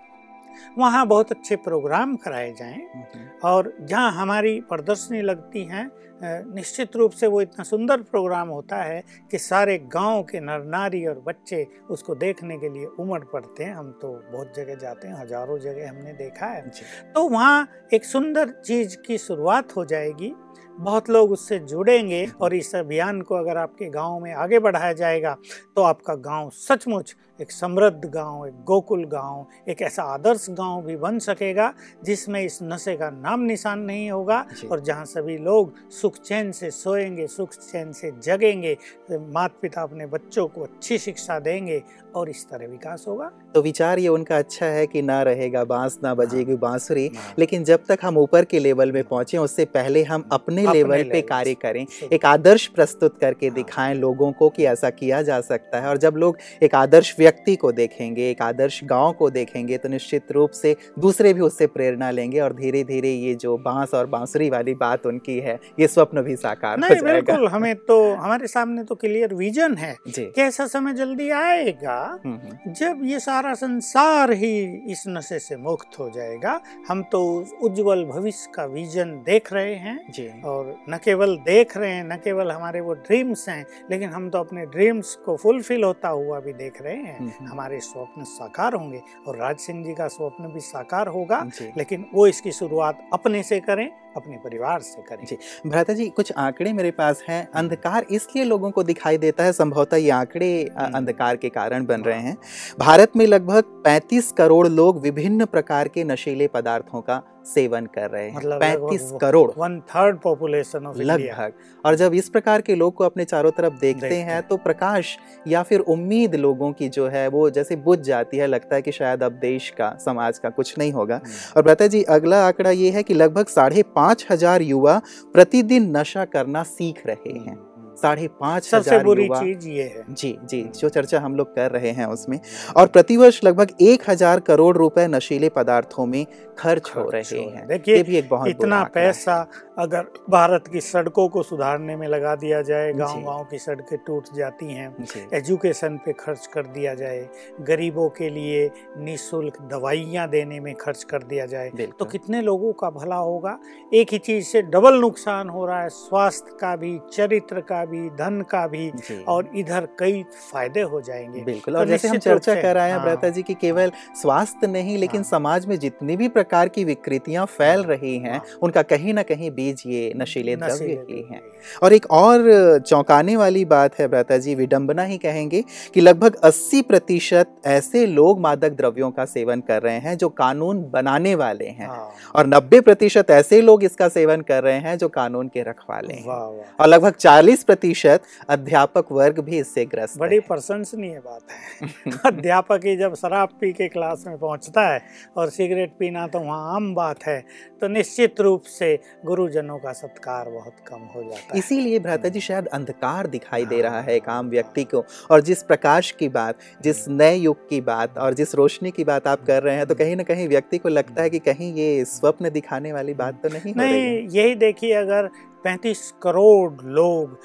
वहाँ 0.77 1.05
बहुत 1.07 1.31
अच्छे 1.31 1.55
प्रोग्राम 1.57 2.15
कराए 2.15 2.53
जाएँ। 2.53 2.81
हम्म, 2.85 3.27
और 3.43 3.73
जहाँ 3.81 4.11
हमारी 4.11 4.59
प्रदर्शनी 4.61 5.21
लगती 5.21 5.63
हैं 5.65 5.89
निश्चित 6.21 6.95
रूप 6.95 7.11
से 7.11 7.27
वो 7.27 7.41
इतना 7.41 7.63
सुंदर 7.63 8.01
प्रोग्राम 8.03 8.47
होता 8.49 8.77
है 8.77 9.03
कि 9.31 9.37
सारे 9.37 9.77
गाँव 9.93 10.23
के 10.23 10.39
नर 10.39 10.63
नारी 10.65 11.05
और 11.05 11.21
बच्चे 11.27 11.63
उसको 11.89 12.15
देखने 12.15 12.57
के 12.57 12.69
लिए 12.69 12.85
उमड़ 12.99 13.19
पड़ते 13.23 13.63
हैं। 13.63 13.75
हम 13.75 13.91
तो 13.91 14.11
बहुत 14.31 14.55
जगह 14.55 14.75
जाते 14.75 15.07
हैं 15.07 15.15
हज़ारों 15.15 15.57
जगह 15.59 15.89
हमने 15.89 16.13
देखा 16.13 16.45
है। 16.45 16.67
तो 17.13 17.27
वहाँ 17.29 17.67
एक 17.93 18.05
सुंदर 18.05 18.49
चीज़ 18.59 18.97
की 18.97 19.17
शुरुआत 19.17 19.75
हो 19.75 19.85
जाएगी। 19.85 20.33
बहुत 20.79 21.09
लोग 21.09 21.31
उससे 21.31 21.59
जुड़ेंगे 21.59 22.25
और 22.41 22.53
इस 22.53 22.75
अभियान 22.75 23.21
को 23.21 23.35
अगर 23.35 23.57
आपके 23.57 23.89
गाँव 23.89 24.19
में 24.19 24.33
आगे 24.33 24.59
बढ़ाया 24.59 24.93
जाएगा 24.93 25.35
तो 25.75 25.81
आपका 25.81 26.15
गाँव 26.15 26.49
सचमुच 26.49 27.15
एक 27.41 27.51
समृद्ध 27.51 28.05
गाँव 28.05 28.47
एक 28.47 28.53
गोकुल 28.63 29.05
गाँव 29.05 29.45
एक 29.69 29.81
ऐसा 29.81 30.03
आदर्श 30.03 30.45
गाँव 30.49 30.81
भी 30.81 30.95
बन 30.95 31.19
सकेगा 31.19 31.73
जिसमें 32.03 32.41
इस 32.41 32.59
नशे 32.63 32.95
का 32.97 33.09
नाम 33.09 33.41
निशान 33.41 33.79
नहीं 33.79 34.11
होगा 34.11 34.45
और 34.71 34.79
जहाँ 34.79 35.05
सभी 35.05 35.37
लोग 35.37 35.73
सुख 35.91 36.17
चैन 36.17 36.51
से 36.51 36.71
सोएँगे 36.71 37.27
सुख 37.27 37.53
चैन 37.53 37.91
से 37.91 38.11
जगेंगे 38.23 38.77
माता 39.11 39.59
पिता 39.61 39.81
अपने 39.81 40.05
बच्चों 40.05 40.47
को 40.47 40.63
अच्छी 40.63 40.97
शिक्षा 40.97 41.39
देंगे 41.39 41.81
और 42.15 42.29
इस 42.29 42.45
तरह 42.49 42.67
विकास 42.67 43.05
होगा। 43.07 43.31
तो 43.55 43.61
विचार 43.61 43.99
ये 43.99 44.07
उनका 44.07 44.37
अच्छा 44.37 44.65
है 44.65 44.87
कि 44.87 45.01
ना 45.01 45.21
रहेगा 45.23 45.63
बाँस 45.63 45.99
ना 46.03 46.13
बजेगी 46.15 46.55
बांसुरी 46.55 47.07
हाँ। 47.07 47.33
लेकिन 47.39 47.63
जब 47.63 47.83
तक 47.87 47.99
हम 48.03 48.17
ऊपर 48.17 48.45
के 48.45 48.59
लेवल 48.59 48.91
में 48.91 49.03
पहुँचे 49.03 49.37
उससे 49.37 49.65
पहले 49.65 50.03
हम 50.03 50.29
अपने 50.31 50.65
लेवल 50.73 51.03
पे 51.03 51.21
कार्य 51.23 51.53
करें 51.53 51.85
एक 52.13 52.25
आदर्श 52.25 52.65
प्रस्तुत 52.67 53.17
करके 53.21 53.47
हाँ। 53.47 53.55
दिखाएँ 53.55 53.95
लोगों 53.95 54.31
को 54.31 54.49
कि 54.49 54.65
ऐसा 54.65 54.89
किया 54.91 55.21
जा 55.21 55.39
सकता 55.41 55.79
है। 55.79 55.87
और 55.89 55.97
जब 55.97 56.15
लोग 56.17 56.37
एक 56.63 56.75
आदर्श 56.75 57.15
व्यक्ति 57.19 57.55
को 57.55 57.71
देखेंगे 57.71 58.29
एक 58.29 58.41
आदर्श 58.41 58.79
गाँव 58.83 59.11
को 59.13 59.29
देखेंगे 59.29 59.77
तो 59.77 59.89
निश्चित 59.89 60.31
रूप 60.31 60.51
से 60.51 60.75
दूसरे 60.99 61.33
भी 61.33 61.41
उससे 61.41 61.67
प्रेरणा 61.69 62.11
लेंगे 62.11 62.39
और 62.39 62.53
धीरे 62.53 62.83
धीरे 62.83 63.09
ये 63.09 63.33
जो 63.35 63.57
बाँस 63.59 63.93
और 63.93 64.05
बांसुरी 64.07 64.49
वाली 64.49 64.73
बात 64.75 65.05
उनकी 65.05 65.37
है 65.39 65.57
ये 65.79 65.87
स्वप्न 65.87 66.21
भी 66.21 66.35
साकार 66.35 66.79
हो 66.79 66.87
जाएगा। 66.87 67.11
बिल्कुल 67.13 67.47
हमें 67.47 67.75
तो 67.85 67.97
हमारे 68.13 68.47
सामने 68.47 68.83
तो 68.83 68.95
क्लियर 68.95 69.33
विजन 69.33 69.75
है 69.75 69.95
जी। 70.07 70.25
कि 70.35 70.49
समय 70.51 70.93
जल्दी 70.93 71.29
आएगा 71.31 71.97
हम्म, 72.25 72.35
हम्म, 72.35 72.73
जब 72.73 73.01
ये 73.03 73.19
सारा 73.19 73.53
संसार 73.53 74.31
ही 74.31 74.51
इस 74.91 75.03
नशे 75.07 75.39
से 75.39 75.55
मुक्त 75.57 75.99
हो 75.99 76.09
जाएगा। 76.09 76.59
हम 76.87 77.01
तो 77.11 77.21
उज्जवल 77.63 78.03
भविष्य 78.05 78.51
का 78.55 78.65
विजन 78.65 79.11
देख 79.25 79.51
रहे 79.53 79.75
हैं 79.75 79.97
जी। 80.11 80.27
और 80.59 80.73
न 80.89 80.97
केवल 81.03 81.35
देख 81.45 81.75
रहे 81.77 81.91
हैं 81.91 82.03
न 82.03 82.15
केवल 82.23 82.51
हमारे 82.51 82.81
वो 82.81 82.93
ड्रीम्स 83.07 83.47
हैं 83.49 83.65
लेकिन 83.91 84.09
हम 84.09 84.29
तो 84.29 84.39
अपने 84.39 84.65
ड्रीम्स 84.65 85.13
को 85.25 85.35
फुलफिल 85.37 85.83
होता 85.83 86.09
हुआ 86.09 86.39
भी 86.39 86.53
देख 86.53 86.81
रहे 86.81 86.95
हैं। 86.95 87.17
हम्म, 87.19 87.29
हम्म, 87.29 87.49
हमारे 87.51 87.79
स्वप्न 87.79 88.23
साकार 88.29 88.73
होंगे 88.73 89.01
और 89.27 89.37
राज 89.37 89.57
सिंह 89.59 89.83
जी 89.85 89.93
का 89.93 90.07
स्वप्न 90.07 90.51
भी 90.53 90.59
साकार 90.59 91.07
होगा 91.07 91.39
लेकिन 91.77 92.05
वो 92.13 92.27
इसकी 92.27 92.51
शुरुआत 92.51 93.07
अपने 93.13 93.43
से 93.43 93.59
करें 93.59 93.89
अपने 94.19 94.37
परिवार 94.37 94.79
से 94.79 95.01
करें। 95.01 95.25
जी। 95.25 95.37
भ्राता 95.67 95.93
जी 95.93 96.09
कुछ 96.09 96.31
आंकड़े 96.37 96.73
मेरे 96.73 96.91
पास 96.91 97.23
हैं। 97.29 97.49
अंधकार 97.55 98.05
इसलिए 98.11 98.45
लोगों 98.45 98.71
को 98.71 98.83
दिखाई 98.83 99.17
देता 99.17 99.43
है 99.43 99.53
संभवतः 99.53 99.97
ये 99.97 100.09
आंकड़े 100.09 100.69
हम्म। 100.79 100.93
अंधकार 100.93 101.35
के 101.35 101.49
कारण 101.49 101.85
बन 101.85 102.01
रहे 102.01 102.19
हैं। 102.19 102.37
भारत 102.79 103.11
में 103.15 103.27
लगभग 103.27 103.63
35 103.85 104.31
करोड़ 104.31 104.67
लोग 104.67 105.01
विभिन्न 105.01 105.45
प्रकार 105.45 105.87
के 105.87 106.03
नशीले 106.03 106.47
पदार्थों 106.47 107.01
का 107.01 107.21
सेवन 107.45 107.85
कर 107.85 108.09
रहे 108.09 108.29
हैं। 108.29 108.35
मतलब 108.35 108.59
पैंतीस 108.59 109.11
crore. 109.21 109.51
One 109.57 109.79
third 109.79 110.19
population 110.19 110.85
of 110.85 110.97
लगभग। 110.97 111.53
और 111.85 111.95
जब 111.95 112.13
इस 112.13 112.29
प्रकार 112.29 112.61
के 112.61 112.75
लोग 112.75 112.95
को 112.95 113.03
अपने 113.03 113.25
चारों 113.25 113.51
तरफ़ 113.51 113.73
देखते 113.73 114.01
देखते 114.01 114.15
हैं। 114.15 114.41
तो 114.47 114.57
प्रकाश 114.57 115.17
या 115.47 115.63
फिर 115.63 115.79
उम्मीद 115.79 116.35
लोगों 116.35 116.71
की 116.71 116.89
जो 116.89 117.07
है 117.07 117.27
वो 117.27 117.49
जैसे 117.49 117.75
बुझ 117.75 117.99
जाती 117.99 118.37
है 118.37 118.47
लगता 118.47 118.75
है 118.75 118.81
कि 118.81 118.91
शायद 118.91 119.23
अब 119.23 119.31
देश 119.31 119.69
का 119.69 119.97
समाज 120.05 120.39
का 120.39 120.49
कुछ 120.49 120.77
नहीं 120.77 120.91
होगा। 120.91 121.21
और 121.57 121.63
भ्राता 121.63 121.87
जी 121.87 122.03
अगला 122.03 122.45
आंकड़ा 122.45 122.71
ये 122.71 122.91
है 122.91 123.03
कि 123.03 123.13
लगभग 123.13 123.45
साढ़े 123.45 123.83
पाँच 124.09 124.25
हज़ार 124.29 124.61
युवा 124.61 124.97
प्रतिदिन 125.33 125.97
नशा 125.97 126.23
करना 126.25 126.61
सीख 126.63 127.01
रहे 127.07 127.33
हैं। 127.33 127.68
साढ़े 128.01 128.27
पाँच 128.39 128.63
सबसे 128.65 128.99
बुरी 128.99 129.27
चीज़ 129.29 129.67
ये 129.69 129.83
है। 129.85 130.03
जी 130.11 130.37
जी 130.43 130.61
जो 130.75 130.89
चर्चा 130.89 131.19
हम 131.19 131.35
लोग 131.35 131.55
कर 131.55 131.71
रहे 131.71 131.91
हैं 131.91 132.05
उसमें। 132.07 132.39
और 132.77 132.87
प्रतिवर्ष 132.89 133.43
लगभग 133.43 133.71
एक 133.81 134.09
हज़ार 134.09 134.39
करोड़ 134.41 134.75
रुपए 134.77 135.07
नशीले 135.09 135.49
पदार्थों 135.51 136.05
में 136.05 136.25
खर्च 136.59 136.91
हो 136.95 137.09
रहे 137.09 137.21
हो 137.35 137.65
देखिए, 137.67 138.03
भी 138.03 138.15
एक 138.17 138.29
बहुत 138.29 138.47
इतना। 138.49 138.83
पैसा 138.93 139.35
अगर 139.79 140.05
भारत 140.29 140.67
की 140.67 140.81
सड़कों 140.81 141.27
को 141.29 141.43
सुधारने 141.43 141.95
में 141.95 142.07
लगा 142.07 142.35
दिया 142.37 142.61
जाए 142.61 142.91
गाँव। 142.93 143.21
गाँव 143.23 143.43
की 143.51 143.57
सड़कें 143.59 143.97
टूट 144.07 144.33
जाती 144.35 144.73
हैं 144.73 144.93
एजुकेशन 145.33 145.97
पे 146.05 146.13
खर्च 146.15 146.47
कर 146.53 146.67
दिया 146.69 146.93
जाए 146.95 147.27
गरीबों 147.61 148.09
के 148.11 148.29
लिए 148.29 148.69
निशुल्क 148.99 149.61
दवाइयाँ 149.71 150.27
देने 150.29 150.59
में 150.59 150.73
खर्च 150.75 151.03
कर 151.03 151.23
दिया 151.23 151.45
जाए 151.45 151.69
तो 151.99 152.05
कितने 152.07 152.41
लोगों 152.41 152.73
का 152.73 152.89
भला 152.91 153.15
होगा? 153.17 153.57
एक 153.93 154.11
ही 154.11 154.17
चीज़ 154.19 154.45
से 154.45 154.61
डबल 154.63 154.99
नुकसान 154.99 155.49
हो 155.49 155.65
रहा 155.65 155.81
है 155.81 155.89
स्वास्थ्य 155.91 156.57
का 156.61 156.75
भी 156.75 156.97
चरित्र 157.13 157.61
का 157.61 157.83
भी 157.89 158.09
धन 158.17 158.41
का 158.49 158.65
भी 158.67 158.91
और 159.27 159.49
इधर 159.55 159.87
कई 159.99 160.23
फ़ायदे 160.51 160.81
हो 160.81 161.01
जाएँगे। 161.01 161.41
बिल्कुल 161.41 161.73
तो 161.73 161.79
और 161.79 161.87
जैसे 161.87 162.07
हम 162.07 162.17
चर्चा 162.17 162.55
कर 162.55 162.75
रहे 162.75 162.87
हैं 162.87 162.93
हाँ। 162.93 163.03
भ्राता 163.03 163.29
जी 163.29 163.43
की 163.43 163.53
केवल 163.53 163.91
स्वास्थ्य 164.21 164.67
नहीं 164.67 164.97
लेकिन 164.97 165.21
हाँ। 165.21 165.29
समाज 165.29 165.65
में 165.65 165.77
जितनी 165.79 166.15
भी 166.17 166.27
प्रकार 166.29 166.69
की 166.69 166.83
विकृतियाँ 166.83 167.45
फैल 167.47 167.79
हाँ, 167.79 167.87
रही 167.87 168.17
हैं। 168.17 168.41
उनका 168.61 168.81
कहीं 168.81 169.13
ना 169.13 169.23
कहीं 169.23 169.51
बीज 169.51 169.83
ये 169.87 170.11
नशीले 170.15 170.55
द्रव्य 170.55 171.05
ही 171.09 171.21
हैं। 171.31 171.41
और 171.83 171.93
एक 171.93 172.05
और 172.11 172.79
चौंकाने 172.79 173.35
वाली 173.35 173.63
बात 173.65 173.99
है 173.99 174.07
भ्राता 174.07 174.37
जी 174.37 174.55
विडंबना 174.55 175.03
ही 175.03 175.17
कहेंगे 175.17 175.63
कि 175.93 176.01
लगभग 176.01 176.35
80 176.43 176.81
प्रतिशत 176.81 177.55
ऐसे 177.67 178.05
लोग 178.05 178.39
मादक 178.39 178.71
द्रव्यों 178.71 179.09
का 179.11 179.25
सेवन 179.25 179.61
कर 179.61 179.81
रहे 179.81 179.97
हैं 179.99 180.17
जो 180.17 180.29
कानून 180.29 180.83
बनाने 180.91 181.33
वाले 181.35 181.67
हैं। 181.69 181.87
और 182.35 182.47
90 182.47 182.79
प्रतिशत 182.81 183.31
ऐसे 183.31 183.61
लोग 183.61 183.83
इसका 183.83 184.07
सेवन 184.09 184.41
कर 184.41 184.63
रहे 184.63 184.79
हैं 184.79 184.97
जो 184.97 185.07
कानून 185.09 185.47
के 185.47 185.63
रखवाले 185.63 186.13
हैं। 186.13 186.25
और 186.25 186.87
लगभग 186.87 187.13
40 187.13 187.63
प्रतिशत 187.79 188.21
अध्यापक 188.49 189.11
वर्ग 189.11 189.39
भी 189.39 189.59
इससे 189.59 189.83
ग्रस्त 189.85 190.17
बड़ी 190.19 190.39
प्रशंसनीय 190.39 191.19
बात 191.19 191.51
है। 191.51 192.11
अध्यापक 192.25 192.85
ही 192.85 192.95
जब 192.97 193.13
शराब 193.15 193.49
पी 193.61 193.71
के 193.73 193.87
क्लास 193.87 194.23
में 194.27 194.37
पहुँचता 194.37 194.81
है 194.87 195.01
और 195.37 195.49
सिगरेट 195.49 195.93
पीना 195.99 196.25
तो 196.27 196.39
वहाँ 196.39 196.75
आम 196.75 196.93
बात 196.95 197.23
है 197.23 197.39
तो 197.81 197.87
निश्चित 197.87 198.41
रूप 198.41 198.63
से 198.69 198.95
गुरुजनों 199.25 199.77
का 199.77 199.93
सत्कार 199.93 200.49
बहुत 200.49 200.75
कम 200.87 201.07
हो 201.15 201.23
जाता 201.23 201.53
है। 201.53 201.59
इसीलिए 201.59 201.99
भ्राता 201.99 202.29
जी 202.29 202.39
शायद 202.39 202.67
अंधकार 202.67 203.27
दिखाई 203.27 203.65
दे 203.65 203.81
रहा 203.81 204.01
है 204.01 204.15
एक 204.15 204.29
आम 204.29 204.49
व्यक्ति 204.49 204.83
को 204.83 205.03
और 205.31 205.41
जिस 205.41 205.63
प्रकाश 205.63 206.11
की 206.11 206.29
बात 206.29 206.59
जिस 206.81 207.07
नए 207.09 207.35
युग 207.35 207.67
की 207.69 207.81
बात 207.81 208.17
और 208.17 208.33
जिस 208.33 208.55
रोशनी 208.55 208.91
की 208.91 209.03
बात 209.03 209.27
आप 209.27 209.45
कर 209.45 209.63
रहे 209.63 209.75
हैं 209.75 209.85
तो 209.85 209.95
कहीं 209.95 210.15
ना 210.15 210.23
कहीं 210.23 210.47
व्यक्ति 210.47 210.77
को 210.77 210.89
लगता 210.89 211.21
है 211.21 211.29
कि 211.29 211.39
कहीं 211.39 211.73
ये 211.73 212.05
स्वप्न 212.05 212.49
दिखाने 212.49 212.93
वाली 212.93 213.13
बात 213.13 213.41
तो 213.43 213.49
नहीं 213.49 213.73
हो 213.73 213.81
है 213.81 213.91
नहीं 213.91 214.27
यही 214.29 214.55
देखिए 214.55 214.93
अगर 214.93 215.29
35 215.65 216.13
करोड़ 216.21 216.85
लोग 216.85 217.37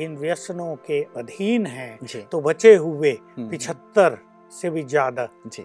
इन 0.00 0.16
व्यसनों 0.16 0.74
के 0.76 1.02
अधीन 1.16 1.66
हैं। 1.66 1.98
तो 2.30 2.40
बचे 2.40 2.74
हुए 2.76 3.10
हम्म, 3.36 3.48
पिछहत्तर 3.48 4.18
से 4.52 4.70
भी 4.70 4.82
ज़्यादा 4.82 5.28
जी। 5.46 5.62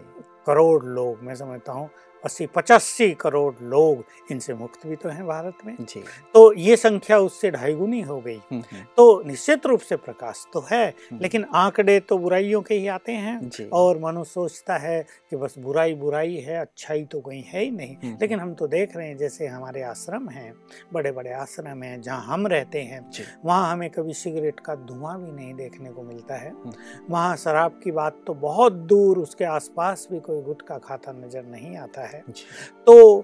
करोड़ 0.48 0.84
लोग 0.86 1.24
मैं 1.24 1.36
समझता 1.36 1.72
हूँ 1.72 1.90
अस्सी 2.28 2.46
पचासी 2.56 3.10
करोड़ 3.16 3.54
लोग 3.66 4.04
इनसे 4.32 4.54
मुक्त 4.56 4.86
भी 4.88 4.96
तो 4.96 5.10
हैं 5.10 5.26
भारत 5.28 5.66
में। 5.66 5.76
जी। 5.82 6.04
तो 6.34 6.52
ये 6.56 6.76
संख्या 6.78 7.20
उससे 7.20 7.52
ढाई 7.52 7.74
गुनी 7.74 8.02
हो 8.02 8.20
गई। 8.22 8.36
हम्म, 8.36 8.62
हम्म, 8.62 8.84
तो 8.98 9.24
निश्चित 9.28 9.66
रूप 9.66 9.80
से 9.82 9.96
प्रकाश 9.98 10.46
तो 10.54 10.66
है 10.72 10.86
हम्म। 10.88 11.22
लेकिन 11.22 11.46
आंकड़े 11.56 12.00
तो 12.02 12.18
बुराइयों 12.18 12.62
के 12.62 12.76
ही 12.76 12.88
आते 12.90 13.12
हैं 13.14 13.70
और 13.72 14.00
मनुष्य 14.00 14.32
सोचता 14.32 14.78
है 14.78 15.02
कि 15.30 15.36
बस 15.36 15.56
बुराई 15.60 15.94
बुराई 15.96 16.36
है 16.38 16.60
अच्छाई 16.60 17.04
तो 17.06 17.20
कहीं 17.22 17.44
है 17.44 17.64
ही 17.64 17.70
नहीं। 17.72 18.14
लेकिन 18.14 18.40
हम 18.40 18.54
तो 18.54 18.68
देख 18.68 18.96
रहे 18.98 19.08
हैं 19.08 19.18
जैसे 19.18 19.48
हमारे 19.48 19.82
आश्रम 19.84 20.28
हैं 20.30 20.54
बड़े 20.94 21.12
बड़े 21.12 21.32
आश्रम 21.34 21.84
हैं 21.84 22.02
जहाँ 22.02 22.26
हम 22.26 22.48
रहते 22.48 22.82
हैं 22.82 23.00
वहाँ 23.46 23.72
हमें 23.72 23.90
कभी 23.90 24.14
सिगरेट 24.16 24.60
का 24.60 24.76
धुआँ 24.78 25.18
भी 25.22 25.32
नहीं 25.32 25.54
देखने 25.56 25.90
को 25.90 26.04
मिलता 26.04 26.36
है। 26.36 26.52
वहाँ 27.10 27.36
शराब 27.38 27.80
की 27.84 27.92
बात 27.92 28.22
तो 28.28 28.34
बहुत 28.36 28.74
दूर 28.90 29.20
उसके 29.20 29.46
आसपास 29.48 30.08
भी 30.12 30.20
कोई 30.20 30.42
गुटखा 30.44 30.78
खाता 30.80 31.12
नज़र 31.14 31.44
नहीं 31.46 31.76
आता 31.78 32.06
है। 32.08 32.17
जी। 32.30 32.44
तो 32.88 33.20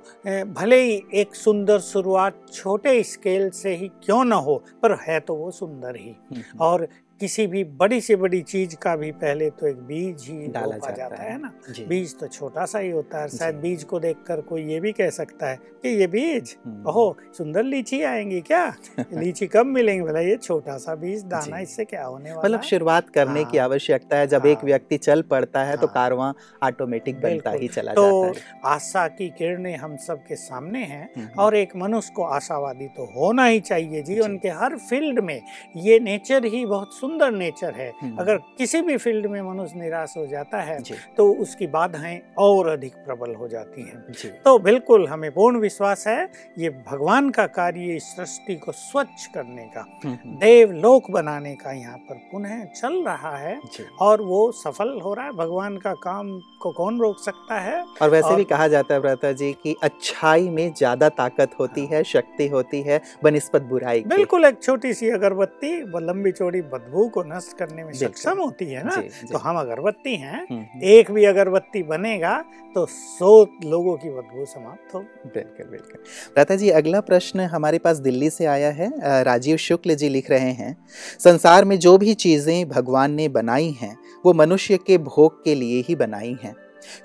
भले 0.54 0.82
ही 0.82 1.02
एक 1.14 1.36
सुंदर 1.36 1.80
शुरुआत 1.80 2.46
छोटे 2.54 3.02
स्केल 3.04 3.50
से 3.50 3.76
ही 3.76 3.88
क्यों 4.04 4.24
ना 4.26 4.36
हो 4.36 4.56
पर 4.82 4.98
है 5.02 5.20
तो 5.20 5.36
वो 5.36 5.52
सुंदर 5.52 5.96
ही। 5.96 6.10
हम्म, 6.10 6.36
हम्म, 6.36 6.60
और 6.60 6.88
किसी 7.24 7.48
भी 7.48 7.64
बड़ी 7.64 8.02
से 8.02 8.16
बड़ी 8.16 8.42
चीज़ 8.42 8.76
का 8.76 8.96
भी 8.96 9.12
पहले 9.12 9.50
तो 9.50 9.68
एक 9.68 9.76
बीज 9.76 10.26
ही 10.30 10.48
डाला 10.48 10.78
जाता 10.78 10.92
जाता 10.92 11.22
है। 11.24 11.32
है 11.32 11.42
ना? 11.42 11.52
बीज 11.88 12.20
तो 12.20 12.28
छोटा 12.28 12.66
सा 12.66 12.80
ही 12.80 12.90
होता 12.90 13.22
है। 13.22 13.28
शायद 13.28 13.56
बीज 13.56 13.84
को 13.84 14.00
देखकर 14.00 14.42
कोई 14.42 14.64
ये 14.64 14.80
भी 14.80 14.92
कह 14.92 15.10
सकता 15.10 15.50
है 15.50 15.56
कि 15.84 15.90
ये 15.90 16.08
बीज 16.08 16.56
हम्म, 16.66 16.90
ओहो 16.90 17.18
सुंदर 17.38 17.64
लीची 17.64 18.02
आएँगी 18.04 18.42
क्या? 18.42 18.66
लीची 19.14 19.48
कब 19.48 19.66
मिलेंगी? 19.66 20.02
भला 20.04 20.20
ये 20.20 20.36
छोटा 20.38 20.78
सा 20.78 20.96
बीज 20.96 21.24
दाना 21.24 21.60
इससे 21.60 21.86
क्या 21.86 22.04
होने 22.06 22.32
वाला 22.32 22.44
मतलब 22.44 22.62
शुरुआत 22.62 23.10
करने 23.10 23.44
की 23.44 23.58
हाँ। 23.58 23.66
आवश्यकता 23.66 24.18
है। 24.18 24.28
जब 24.28 24.46
एक 24.46 24.58
हाँ। 24.58 24.66
व्यक्ति 24.66 24.98
चल 24.98 25.22
पड़ता 25.22 25.64
है 25.64 25.78
तो 25.78 25.88
हाँ। 25.88 25.94
कारवां 25.94 26.32
ऑटोमेटिक 26.64 27.22
बनता 27.22 27.52
ही 27.52 27.68
चला 27.68 27.94
तो 27.94 28.34
आशा 28.66 29.08
की 29.08 29.30
किरणें 29.30 29.76
हम 29.78 29.96
सब 29.98 30.24
के 30.28 30.36
सामने 30.36 30.84
हैं 30.84 31.10
हम्म, 31.18 31.28
और 31.40 31.56
एक 31.56 31.76
मनुष्य 31.76 32.14
को 32.16 32.24
आशावादी 32.24 32.88
तो 32.88 33.06
होना 33.16 33.46
ही 33.46 33.60
चाहिए 33.60 34.02
जीवन 34.04 34.38
के 34.38 34.50
हर 34.50 34.78
फ़ील्ड 34.90 35.20
में 35.20 35.42
ये 35.78 36.00
नेचर 36.00 36.46
ही 36.46 36.66
बहुत 36.66 36.94
सुंदर 36.94 37.12
नेचर 37.22 37.74
है। 37.74 37.92
हम्म। 38.02 38.18
अगर 38.18 38.38
किसी 38.58 38.82
भी 38.82 38.98
फ़ील्ड 38.98 39.26
में 39.26 39.42
मनुष्य 39.42 39.80
निराश 39.80 40.14
हो 40.18 40.26
जाता 40.28 40.62
है 40.62 40.80
तो 41.18 41.32
उसकी 41.34 41.68
बाधाएँ 41.68 42.20
और 42.38 42.68
अधिक 42.68 42.94
प्रबल 42.96 43.34
हो 43.36 43.48
जाती 43.48 43.82
हैं। 43.82 44.02
तो 44.46 44.58
बिल्कुल 44.60 45.08
हमें 45.08 45.32
पूर्ण 45.32 45.60
विश्वास 45.60 46.08
है 46.08 46.32
ये 46.58 46.70
भगवान 46.92 47.30
का 47.30 47.46
कार्य 47.48 47.96
इस 47.96 48.04
सृष्टि 48.16 48.56
को 48.56 48.72
स्वच्छ 48.72 49.26
करने 49.26 49.64
का 49.76 49.86
हम्म, 50.06 50.14
हम्म, 50.14 50.36
देवलोक 50.38 51.12
बनाने 51.12 51.56
का 51.56 51.72
यहाँ 51.72 51.98
पर 51.98 52.16
पुनः 52.32 52.64
चल 52.66 53.04
रहा 53.04 53.36
है 53.38 53.60
और 54.02 54.22
वो 54.22 54.52
सफल 54.52 55.00
हो 55.04 55.14
रहा 55.14 55.26
है। 55.26 55.32
भगवान 55.32 55.78
का 55.78 55.94
काम 55.94 56.40
को 56.62 56.72
कौन 56.72 57.00
रोक 57.00 57.20
सकता 57.20 57.60
है? 57.60 57.84
और 58.02 58.10
वैसे 58.10 58.28
और- 58.28 58.38
भी 58.38 58.44
कहा 58.44 58.68
जाता 58.68 58.94
है 58.94 59.00
भ्राता 59.00 59.32
जी 59.32 59.52
कि 59.54 59.76
अच्छाई 59.84 60.50
में 60.50 60.74
ज़्यादा 60.74 61.10
ताकत 61.10 61.52
होती 61.60 61.86
है। 61.86 62.04
शक्ति 62.04 62.48
होती 62.48 62.82
है 62.82 63.00
बनस्पत 63.24 63.62
बुराई 63.62 64.04
बिल्कुल 64.08 64.46
एक 64.46 64.62
छोटी 64.64 64.94
सी 64.94 65.10
अगरबत्ती 65.10 65.72
लंबी 66.04 66.32
चौड़ी 66.32 66.62
बदबू 66.62 67.03
को 67.10 67.24
नष्ट 67.26 67.58
करने 67.58 67.84
में 67.84 67.92
सक्षम 67.94 68.40
होती 68.40 68.66
है 68.66 68.84
ना? 68.84 68.96
जी, 68.96 69.08
जी। 69.08 69.28
तो 69.28 69.38
हम 69.38 69.58
अगरबत्ती 69.60 70.16
हैं 70.16 70.40
हम्म, 70.42 70.60
हम्म, 70.62 70.82
एक 70.84 71.12
भी 71.12 71.26
अगरबत्ती 71.26 71.84
बनेगा 71.84 72.38
तो 72.76 72.86
सौ 72.86 73.32
लोगों 73.66 73.96
की 73.98 74.10
बदबू 74.10 74.46
समाप्त 74.46 74.94
हो 74.96 75.00
बिल्कुल 75.26 75.66
बिल्कुल। 75.68 76.02
प्राता 76.34 76.56
जी 76.56 76.70
अगला 76.72 77.02
प्रश्न 77.02 77.40
हमारे 77.52 77.78
पास 77.80 77.98
दिल्ली 78.00 78.30
से 78.30 78.46
आया 78.46 78.70
है। 78.72 78.92
राजीव 79.24 79.58
शुक्ल 79.60 79.96
जी 79.96 80.10
लिख 80.10 80.30
रहे 80.30 80.52
हैं 80.54 80.76
संसार 81.20 81.66
में 81.66 81.78
जो 81.80 81.98
भी 81.98 82.14
चीज़ें 82.16 82.68
भगवान 82.70 83.14
ने 83.14 83.28
बनाई 83.30 83.70
हैं 83.82 83.96
वो 84.26 84.34
मनुष्य 84.34 84.78
के 84.88 84.98
भोग 85.00 85.44
के 85.44 85.56
लिए 85.56 85.84
ही 85.88 85.96
बनाई 85.96 86.38
हैं। 86.44 86.56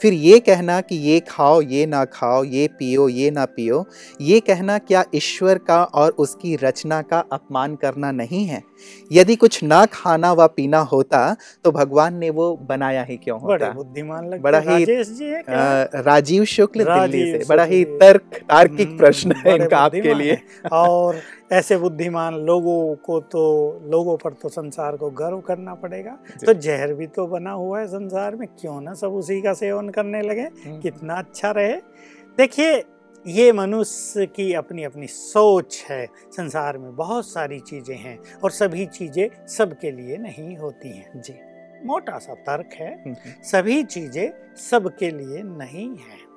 फिर 0.02 0.12
ये 0.12 0.38
कहना 0.40 0.80
कि 0.80 0.96
ये 0.96 1.20
खाओ 1.20 1.60
ये 1.62 1.86
ना 1.86 2.04
खाओ 2.04 2.44
ये 2.44 2.66
पियो 2.68 3.08
ये 3.08 3.30
ना 3.30 3.44
पियो 3.44 3.84
ये 4.20 4.40
कहना 4.40 4.78
क्या 4.78 5.04
ईश्वर 5.14 5.58
का 5.58 5.82
और 5.84 6.10
उसकी 6.18 6.56
रचना 6.56 7.02
का 7.02 7.24
अपमान 7.32 7.74
करना 7.76 8.10
नहीं 8.12 8.44
है? 8.46 8.62
यदि 9.12 9.34
कुछ 9.36 9.62
ना 9.62 9.84
खाना 9.86 10.32
व 10.32 10.46
पीना 10.46 10.78
होता 10.92 11.36
तो 11.64 11.70
भगवान 11.72 12.14
ने 12.14 12.30
वो 12.30 12.56
बनाया 12.68 13.02
ही 13.02 13.16
क्यों 13.16 13.38
बड़े 13.42 13.52
होता 13.64 13.72
बुद्धिमान 13.72 14.30
बड़ा 14.40 14.58
ही, 14.58 14.84
राजीव 16.04 16.44
शुक्ल 16.44 16.84
दिल्ली 16.84 17.32
से 17.32 17.44
बड़ा 17.48 17.64
ही 17.64 17.84
तर्क 17.84 18.22
तार्किक 18.50 18.88
हम्म, 18.88 18.98
प्रश्न 18.98 19.32
है 19.36 19.54
इनका 19.54 19.78
आपके 19.78 20.14
लिए। 20.14 20.38
और 20.72 21.20
ऐसे 21.50 21.76
बुद्धिमान 21.76 22.34
लोगों 22.34 22.94
को 22.96 23.20
तो 23.20 23.42
लोगों 23.84 24.16
पर 24.16 24.32
तो 24.32 24.48
संसार 24.48 24.96
को 24.96 25.11
गर्व 25.11 25.40
करना 25.40 25.74
पड़ेगा। 25.74 26.18
तो 26.46 26.52
जहर 26.54 26.92
भी 26.94 27.06
तो 27.06 27.26
बना 27.26 27.52
हुआ 27.52 27.80
है 27.80 27.87
संसार 27.87 28.37
में 28.37 28.46
क्यों 28.61 28.80
ना 28.80 28.94
सब 28.94 29.14
उसी 29.14 29.40
का 29.42 29.52
सेवन 29.52 29.88
करने 29.88 30.22
लगे? 30.22 30.40
हम्म, 30.40 30.80
कितना 30.80 31.14
अच्छा 31.14 31.50
रहे। 31.50 31.76
देखिए 32.38 32.84
ये 33.26 33.52
मनुष्य 33.52 34.26
की 34.26 34.52
अपनी 34.54 34.84
अपनी 34.84 35.06
सोच 35.06 35.84
है। 35.90 36.06
संसार 36.30 36.78
में 36.78 36.94
बहुत 36.96 37.28
सारी 37.28 37.61
चीज़ें 37.61 37.96
हैं 37.96 38.18
और 38.44 38.50
सभी 38.50 38.87
चीज़ें 38.87 39.46
सबके 39.46 39.90
लिए 39.90 40.16
नहीं 40.16 40.56
होती 40.56 40.96
हैं। 40.96 41.20
जी 41.20 41.34
मोटा 41.87 42.18
सा 42.18 42.34
तर्क 42.34 42.74
है। 42.74 42.92
हम्म, 42.94 43.14
हम्म, 43.14 43.42
सभी 43.42 43.82
चीज़ें 43.82 44.30
सबके 44.70 45.11
लिए 45.11 45.42
नहीं 45.42 45.88
हैं। 45.88 46.27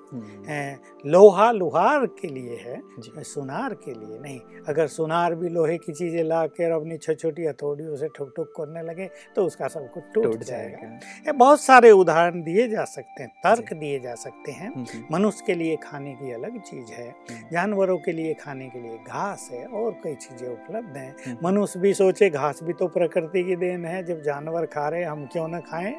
लोहा 1.06 1.52
लोहार 1.52 2.06
के 2.20 2.28
लिए 2.28 2.56
है 2.58 3.24
सुनार 3.26 3.74
के 3.76 3.92
लिए 3.92 4.20
नहीं। 4.20 4.40
अगर 4.70 4.88
सुनार 4.90 5.36
भी 5.36 5.50
लोहे 5.50 5.78
की 5.78 5.94
चीज़ें 5.94 6.24
ला 6.24 6.46
कर 6.50 6.72
अपनी 6.72 6.98
छोटी 6.98 7.20
छोटी 7.22 7.46
हथौड़ियों 7.46 7.96
से 7.96 8.08
ठुक 8.16 8.32
ठुक 8.36 8.48
करने 8.58 8.82
लगे 8.84 9.10
तो 9.36 9.46
उसका 9.46 9.68
सब 9.68 9.90
कुछ 9.94 10.04
टूट 10.14 10.44
जाएगा। 10.44 11.32
बहुत 11.34 11.62
सारे 11.62 11.92
उदाहरण 11.94 12.42
दिए 12.44 12.68
जा 12.68 12.84
सकते 12.86 13.24
हैं 13.24 13.30
तर्क 13.44 13.74
दिए 13.74 14.00
जा 14.00 14.16
सकते 14.16 14.52
हैं। 14.52 14.70
मनुष्य 15.12 15.44
के 15.48 15.54
लिए 15.56 15.76
खाने 15.84 16.14
की 16.14 16.32
अलग 16.34 16.60
चीज़ 16.62 16.92
है 16.92 17.10
जानवरों 17.52 17.98
के 18.00 18.12
लिए 18.12 18.34
खाने 18.36 18.70
के 18.70 18.82
लिए 18.82 18.98
घास 18.98 19.50
है 19.52 19.66
और 19.66 19.92
कई 20.04 20.16
चीज़ें 20.18 20.48
उपलब्ध 20.50 20.98
हैं। 20.98 21.38
मनुष्य 21.44 21.80
भी 21.80 21.94
सोचे 21.94 22.30
घास 22.30 22.60
भी 22.64 22.74
तो 22.74 22.88
प्रकृति 22.90 23.44
की 23.44 23.56
देन 23.58 23.86
है 23.86 24.04
जब 24.06 24.22
जानवर 24.24 24.66
खा 24.68 24.88
रहे 24.90 25.04
हम 25.04 25.26
क्यों 25.26 25.48
ना 25.48 25.60
खाएँ? 25.62 25.96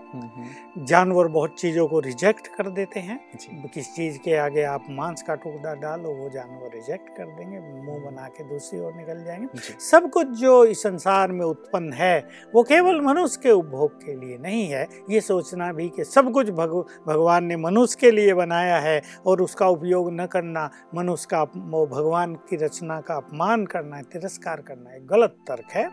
जानवर 0.80 1.28
बहुत 1.30 1.60
चीज़ों 1.60 1.86
को 1.88 2.00
रिजेक्ट 2.00 2.46
कर 2.56 2.70
देते 2.72 3.00
हैं 3.00 3.20
किस 3.68 3.94
चीज़ 4.02 4.18
के 4.18 4.36
आगे 4.36 4.62
आप 4.62 4.84
मांस 4.90 5.22
का 5.22 5.34
टुकड़ा 5.34 5.74
डालो 5.74 6.10
वो 6.10 6.28
जानवर 6.30 6.70
रिजेक्ट 6.74 7.08
कर 7.08 7.24
देंगे 7.24 7.58
मुँह 7.58 7.98
बना 8.04 8.26
के 8.28 8.44
दूसरी 8.44 8.80
ओर 8.80 8.92
निकल 8.92 9.24
जाएँगे। 9.24 9.58
सब 9.90 10.10
कुछ 10.10 10.26
जो 10.26 10.64
इस 10.64 10.82
संसार 10.82 11.32
में 11.32 11.44
उत्पन्न 11.46 11.92
है 11.92 12.28
वो 12.54 12.62
केवल 12.62 13.00
मनुष्य 13.00 13.40
के 13.42 13.50
उपभोग 13.50 13.96
के 14.04 14.14
लिए 14.14 14.38
नहीं 14.38 14.66
है। 14.68 14.86
ये 15.10 15.20
सोचना 15.20 15.72
भी 15.72 15.88
कि 15.88 16.04
सब 16.04 16.32
कुछ 16.32 16.50
भग, 16.50 16.84
भगवान 17.06 17.44
ने 17.44 17.56
मनुष्य 17.56 17.96
के 18.00 18.10
लिए 18.10 18.34
बनाया 18.34 18.78
है 18.78 19.02
और 19.26 19.42
उसका 19.42 19.68
उपयोग 19.68 20.12
न 20.12 20.26
करना 20.26 20.70
मनुष्य 20.94 21.28
का 21.30 21.44
भगवान 21.44 22.34
की 22.34 22.56
रचना 22.56 23.00
का 23.00 23.14
अपमान 23.14 23.66
करना 23.66 23.96
है 23.96 24.02
तिरस्कार 24.02 24.60
करना 24.60 24.90
है 24.90 25.06
गलत 25.06 25.36
तर्क 25.48 25.72
है। 25.72 25.88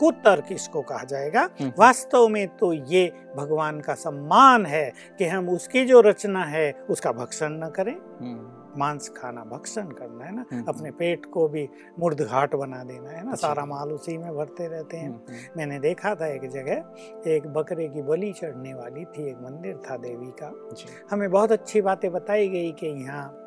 कुतर्क 0.00 0.52
इसको 0.52 0.82
कहा 0.82 1.04
जाएगा। 1.04 1.48
हम्म। 1.60 1.72
वास्तव 1.78 2.28
में 2.28 2.46
तो 2.56 2.72
ये 2.72 3.06
भगवान 3.36 3.80
का 3.80 3.94
सम्मान 3.94 4.66
है 4.66 4.92
कि 5.18 5.24
हम 5.24 5.48
उसकी 5.48 5.84
जो 5.84 6.00
रचना 6.00 6.44
है 6.44 6.70
उसका 6.90 7.12
भक्षण 7.12 7.51
न 7.52 7.68
करें। 7.68 7.96
हम्म। 8.20 8.62
मांस 8.80 9.12
खाना 9.16 9.44
भक्षण 9.44 9.86
करना 9.86 10.24
है 10.24 10.34
ना? 10.36 10.44
हम्म, 10.52 10.64
अपने 10.68 10.90
पेट 10.90 11.26
को 11.26 11.48
भी 11.48 11.68
मुर्द 11.98 12.20
घाट 12.20 12.54
बना 12.54 12.84
देना 12.84 13.10
है 13.10 13.26
ना? 13.26 13.34
सारा 13.34 13.64
माल 13.64 13.92
उसी 13.92 14.18
में 14.18 14.36
भरते 14.36 14.68
रहते 14.68 14.96
हैं। 14.96 15.24
मैंने 15.56 15.78
देखा 15.78 16.14
था 16.14 16.26
एक 16.26 16.50
जगह 16.50 16.84
एक 17.30 17.46
बकरे 17.46 17.88
की 17.88 18.02
बलि 18.02 18.32
चढ़ने 18.32 18.74
वाली 18.74 19.04
थी 19.04 19.30
एक 19.30 19.36
मंदिर 19.36 19.80
था 19.90 19.96
देवी 19.96 20.32
का। 20.42 20.68
हमें 21.10 21.30
बहुत 21.30 21.52
अच्छी 21.52 21.80
बातें 21.80 22.12
बताई 22.12 22.48
गई 22.48 22.72
कि 22.72 22.86
यहाँ 22.86 23.41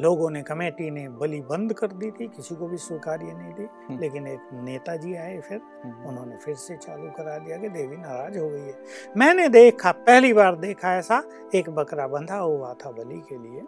लोगों 0.00 0.30
ने 0.30 0.42
कमेटी 0.42 0.90
ने 0.90 1.08
बलि 1.08 1.40
बंद 1.40 1.72
कर 1.72 1.86
दी 1.86 2.10
थी 2.10 2.28
किसी 2.28 2.54
को 2.54 2.66
भी 2.66 2.76
स्वीकार्य 2.76 3.24
नहीं 3.24 3.54
थी। 3.54 3.62
हम्म। 3.62 4.00
लेकिन 4.00 4.26
एक 4.26 4.40
नेता 4.52 4.96
जी 4.96 5.14
आए 5.14 5.40
फिर 5.40 5.60
हम्म। 5.84 6.08
उन्होंने 6.08 6.36
फिर 6.36 6.54
से 6.54 6.76
चालू 6.76 7.10
करा 7.10 7.38
दिया 7.38 7.56
कि 7.56 7.68
देवी 7.68 7.96
नाराज़ 7.96 8.38
हो 8.38 8.50
गई 8.50 8.60
है। 8.60 8.78
मैंने 9.16 9.48
देखा 9.48 9.92
पहली 9.92 10.32
बार 10.32 10.56
देखा 10.56 10.96
ऐसा 10.96 11.22
एक 11.54 11.70
बकरा 11.70 12.08
बंधा 12.08 12.36
हुआ 12.36 12.74
था 12.74 12.90
बलि 12.90 13.22
के 13.28 13.38
लिए। 13.38 13.62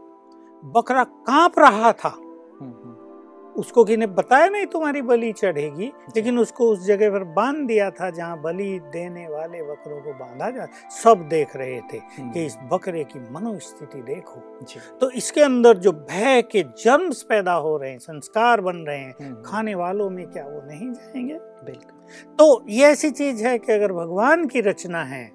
बकरा 0.65 1.05
काँप 1.05 1.59
रहा 1.59 1.93
था। 1.93 2.09
हम्म, 2.61 3.08
उसको 3.59 3.85
ने 3.97 4.07
बताया 4.09 4.49
नहीं 4.49 4.67
तुम्हारी 4.67 5.03
बलि 5.03 5.33
चढ़ेगी 5.33 5.87
लेकिन 6.17 6.39
उसको 6.39 6.71
उस 6.71 6.85
जगह 6.87 7.11
पर 7.11 7.25
बाँध 7.35 7.67
दिया 7.67 7.91
था 7.91 8.11
जहाँ 8.11 8.41
बलि 8.43 8.69
देने 8.93 9.27
वाले 9.29 9.63
बकरों 9.63 10.01
को 10.01 10.13
बांधा 10.15 10.51
जा 10.51 10.67
सब 10.97 11.27
देख 11.29 11.57
रहे 11.57 11.81
थे 11.93 11.99
हम्म। 12.19 12.31
कि 12.33 12.45
इस 12.47 12.57
बकरे 12.73 13.05
की 13.05 13.21
मनोस्थिति 13.31 14.03
देखो 14.03 14.41
तो 15.01 15.11
इसके 15.13 15.43
अंदर 15.43 15.77
जो 15.79 15.93
भय 15.93 16.43
के 16.43 16.63
जन्म 16.79 17.11
पैदा 17.29 17.53
हो 17.59 17.77
रहे 17.77 17.91
हैं 17.91 17.99
संस्कार 17.99 18.61
बन 18.61 18.77
रहे 18.89 18.99
हैं 18.99 19.15
हम्म। 19.21 19.43
खाने 19.43 19.75
वालों 19.75 20.11
में 20.11 20.27
क्या 20.27 20.45
वो 20.45 20.63
नहीं 20.63 20.93
जाएँगे 20.93 21.39
बिल्कुल 21.65 22.37
तो 22.39 22.65
ये 22.69 22.87
ऐसी 22.87 23.11
चीज़ 23.13 23.45
है 23.47 23.59
कि 23.59 23.73
अगर 23.73 23.93
भगवान 23.93 24.47
की 24.47 24.61
रचना 24.61 25.03
है 25.05 25.27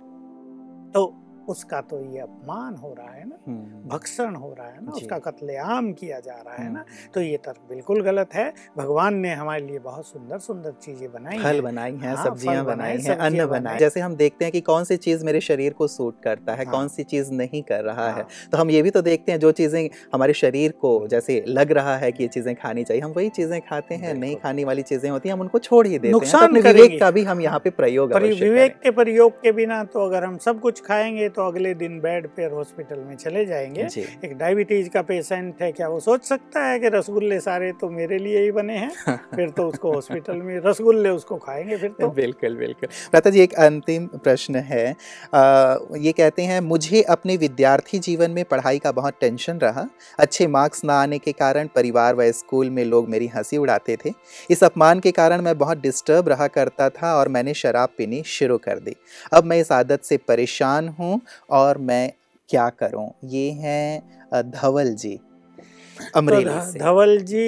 तो 0.93 1.05
उसका 1.49 1.79
तो 1.81 1.99
ये 2.05 2.19
अपमान 2.19 2.75
हो 2.75 2.93
रहा 2.93 3.11
है 3.11 3.27
ना 3.29 3.37
हम्म। 3.47 3.82
भक्षण 3.93 4.35
हो 4.35 4.53
रहा 4.59 4.67
है 4.67 4.85
ना 4.85 4.91
उसका 4.93 5.17
कत्लेआम 5.21 5.91
किया 5.93 6.19
जा 6.19 6.33
रहा 6.35 6.55
है 6.55 6.71
ना। 6.73 6.83
तो 7.13 7.21
ये 7.21 7.37
तर्क 7.39 7.59
बिल्कुल 7.69 8.01
गलत 8.03 8.33
है। 8.35 8.51
भगवान 8.77 9.15
ने 9.17 9.33
हमारे 9.33 9.65
लिए 9.65 9.79
बहुत 9.81 10.07
सुंदर 10.07 10.39
सुंदर 10.39 10.71
चीज़ें 10.81 11.11
बनाई 11.11 11.37
फल 11.39 11.61
बनाई 11.61 11.91
हैं 11.93 12.15
हाँ, 12.15 12.23
सब्ज़ियाँ 12.25 12.65
बनाई 12.65 12.97
हैं 12.99 13.15
अन्न 13.17 13.45
बनाए। 13.47 13.77
जैसे 13.79 13.99
हम 13.99 14.15
देखते 14.15 14.45
हैं 14.45 14.51
कि 14.51 14.61
कौन 14.63 14.83
सी 14.83 14.97
चीज़ 14.99 15.25
मेरे 15.25 15.39
शरीर 15.41 15.73
को 15.73 15.87
सूट 15.89 16.21
करता 16.23 16.53
है 16.53 16.65
हाँ, 16.65 16.71
कौन 16.71 16.87
सी 16.87 17.03
चीज़ 17.05 17.31
नहीं 17.33 17.61
कर 17.63 17.83
रहा 17.83 17.95
हाँ, 18.01 18.17
है। 18.17 18.25
तो 18.51 18.57
हम 18.57 18.69
ये 18.69 18.81
भी 18.81 18.89
तो 18.89 19.01
देखते 19.01 19.31
हैं 19.31 19.39
जो 19.39 19.51
चीज़ें 19.53 19.89
हमारे 20.13 20.33
शरीर 20.35 20.71
को 20.81 20.91
जैसे 21.07 21.43
लग 21.47 21.71
रहा 21.71 21.95
है 21.97 22.11
कि 22.11 22.23
ये 22.23 22.29
चीज़ें 22.29 22.53
खानी 22.55 22.83
चाहिए 22.83 23.01
हम 23.03 23.11
वही 23.11 23.29
चीज़ें 23.31 23.59
खाते 23.61 23.95
हैं 23.95 24.13
नहीं 24.15 24.35
खाने 24.35 24.63
वाली 24.65 24.81
चीज़ें 24.83 25.09
होती 25.09 25.29
हैं 25.29 25.33
हम 25.33 25.41
उनको 25.41 25.59
छोड़ 25.59 25.85
ही 25.87 25.91
देते 25.91 26.07
हैं। 26.07 26.13
नुकसान 26.13 26.57
विवेक 26.59 26.99
का 26.99 27.11
भी 27.11 27.23
हम 27.23 27.41
यहाँ 27.41 27.59
पे 27.59 27.69
प्रयोग 27.73 28.13
विवेक 28.15 28.79
के 28.83 28.91
प्रयोग 28.93 29.41
के 29.41 29.51
बिना 29.51 29.83
तो 29.85 30.05
अगर 30.05 30.23
हम 30.23 30.37
सब 30.39 30.59
कुछ 30.59 30.81
खाएँगे 30.85 31.29
तो 31.29 31.47
अगले 31.47 31.73
दिन 31.75 31.99
बेड 31.99 32.27
पे 32.35 32.45
हॉस्पिटल 32.53 32.99
में 32.99 33.15
चले 33.17 33.45
जाएँगे। 33.45 33.82
एक 34.25 34.37
डायबिटीज़ 34.37 34.89
का 34.89 35.01
पेशेंट 35.01 35.61
है 35.61 35.71
क्या 35.71 35.87
वो 35.87 35.99
सोच 35.99 36.23
सकता 36.25 36.63
है 36.63 36.79
कि 36.79 36.87
रसगुल्ले 36.87 37.39
सारे 37.39 37.71
तो 37.71 37.89
मेरे 37.89 38.17
लिए 38.17 38.41
ही 38.43 38.51
बने 38.51 38.77
हैं? 38.77 38.91
फिर 39.35 39.49
तो 39.49 39.67
उसको 39.67 39.93
हॉस्पिटल 39.93 40.35
में 40.35 40.59
रसगुल्ले 40.65 41.09
उसको 41.09 41.37
खाएँगे 41.37 41.77
फिर 41.77 41.89
तो। 41.89 42.09
बिल्कुल 42.09 42.55
बिल्कुल। 42.55 42.89
प्रता 43.11 43.29
जी 43.29 43.41
एक 43.41 43.53
अंतिम 43.53 44.05
प्रश्न 44.07 44.55
है। 44.55 44.95
आ, 45.35 45.75
ये 45.97 46.11
कहते 46.11 46.41
हैं 46.41 46.59
मुझे 46.61 47.01
अपने 47.01 47.37
विद्यार्थी 47.37 47.99
जीवन 47.99 48.31
में 48.31 48.45
पढ़ाई 48.45 48.79
का 48.79 48.91
बहुत 48.91 49.13
टेंशन 49.21 49.57
रहा। 49.57 49.87
अच्छे 50.19 50.47
मार्क्स 50.47 50.83
ना 50.85 50.93
आने 50.93 51.17
के 51.17 51.31
कारण 51.31 51.67
परिवार 51.67 52.15
व 52.15 52.31
स्कूल 52.31 52.69
में 52.69 52.85
लोग 52.85 53.09
मेरी 53.09 53.27
हँसी 53.27 53.57
उड़ाते 53.57 53.97
थे। 54.05 54.11
इस 54.49 54.63
अपमान 54.63 54.99
के 54.99 55.11
कारण 55.11 55.41
मैं 55.41 55.57
बहुत 55.57 55.77
डिस्टर्ब 55.77 56.29
रहा 56.29 56.47
करता 56.47 56.89
था 56.89 57.15
और 57.15 57.27
मैंने 57.27 57.53
शराब 57.53 57.89
पीनी 57.97 58.23
शुरू 58.23 58.57
कर 58.57 58.79
दी। 58.79 58.95
अब 59.33 59.43
मैं 59.43 59.57
इस 59.57 59.71
आदत 59.71 60.03
से 60.03 60.17
परेशान 60.17 60.87
हूँ 60.89 61.21
और 61.49 61.77
मैं 61.77 62.11
क्या 62.49 62.69
करूँ? 62.69 63.09
ये 63.23 63.49
हैं 63.51 64.51
धवल 64.51 64.93
जी 64.93 65.19
अमरेली 66.15 66.43
तो 66.45 66.79
धवल 66.79 67.17
जी 67.19 67.43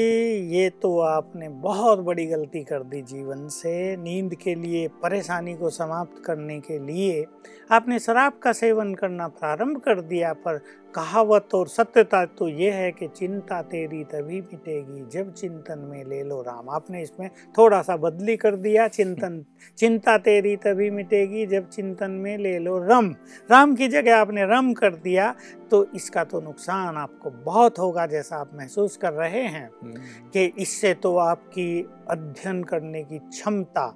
ये 0.56 0.70
तो 0.82 1.00
आपने 1.00 1.48
बहुत 1.62 2.00
बड़ी 2.00 2.26
गलती 2.26 2.64
कर 2.64 2.84
दी 2.84 3.02
जीवन 3.02 3.48
से। 3.48 3.96
नींद 3.98 4.36
के 4.36 4.56
लिए 4.56 4.88
परेशानी 5.04 5.54
को 5.54 5.70
समाप्त 5.70 6.22
करने 6.26 6.60
के 6.60 6.80
लिए 6.80 7.26
आपने 7.72 8.00
शराब 8.00 8.40
का 8.44 8.52
सेवन 8.54 8.94
करना 8.96 9.28
प्रारंभ 9.28 9.78
कर 9.78 10.02
दिया 10.02 10.34
पर 10.34 10.62
कहावत 10.96 11.54
और 11.54 11.68
सत्यता 11.68 12.24
तो 12.38 12.48
ये 12.50 12.70
है 12.72 12.92
कि 12.92 13.08
चिंता 13.10 13.62
तेरी 13.64 14.04
तभी 14.04 14.40
मिटेगी 14.42 15.06
जब 15.12 15.34
चिंतन 15.34 15.80
में 15.82 16.04
ले 16.04 16.22
लो 16.24 16.42
राम 16.42 16.70
आपने 16.70 17.02
इसमें 17.02 17.30
थोड़ा 17.58 17.82
सा 17.82 17.98
बदली 17.98 18.36
कर 18.38 18.56
दिया 18.58 18.88
चिंतन 18.90 19.44
चिंता 19.78 20.18
तेरी 20.20 20.56
तभी 20.58 20.90
मिटेगी 20.92 21.46
जब 21.46 21.70
चिंतन 21.70 22.12
में 22.18 22.38
ले 22.38 22.58
लो 22.60 22.78
रम 22.82 23.14
राम 23.50 23.76
की 23.76 23.88
जगह 23.88 24.18
आपने 24.18 24.46
रम 24.46 24.74
कर 24.74 24.96
दिया 25.02 25.34
तो 25.72 25.86
इसका 25.96 26.24
तो 26.26 26.42
नुकसान 26.42 26.98
आपको 26.98 27.30
बहुत 27.46 27.80
होगा 27.80 28.06
जैसा 28.08 28.38
आप 28.38 28.52
महसूस 28.56 28.98
कर 28.98 29.14
रहे 29.14 29.44
हैं 29.44 29.70
हम्म। 29.74 30.30
कि 30.30 30.46
इससे 30.58 30.94
तो 30.96 31.16
आपकी 31.20 31.70
अध्ययन 32.10 32.64
करने 32.64 33.04
की 33.04 33.20
क्षमता 33.20 33.88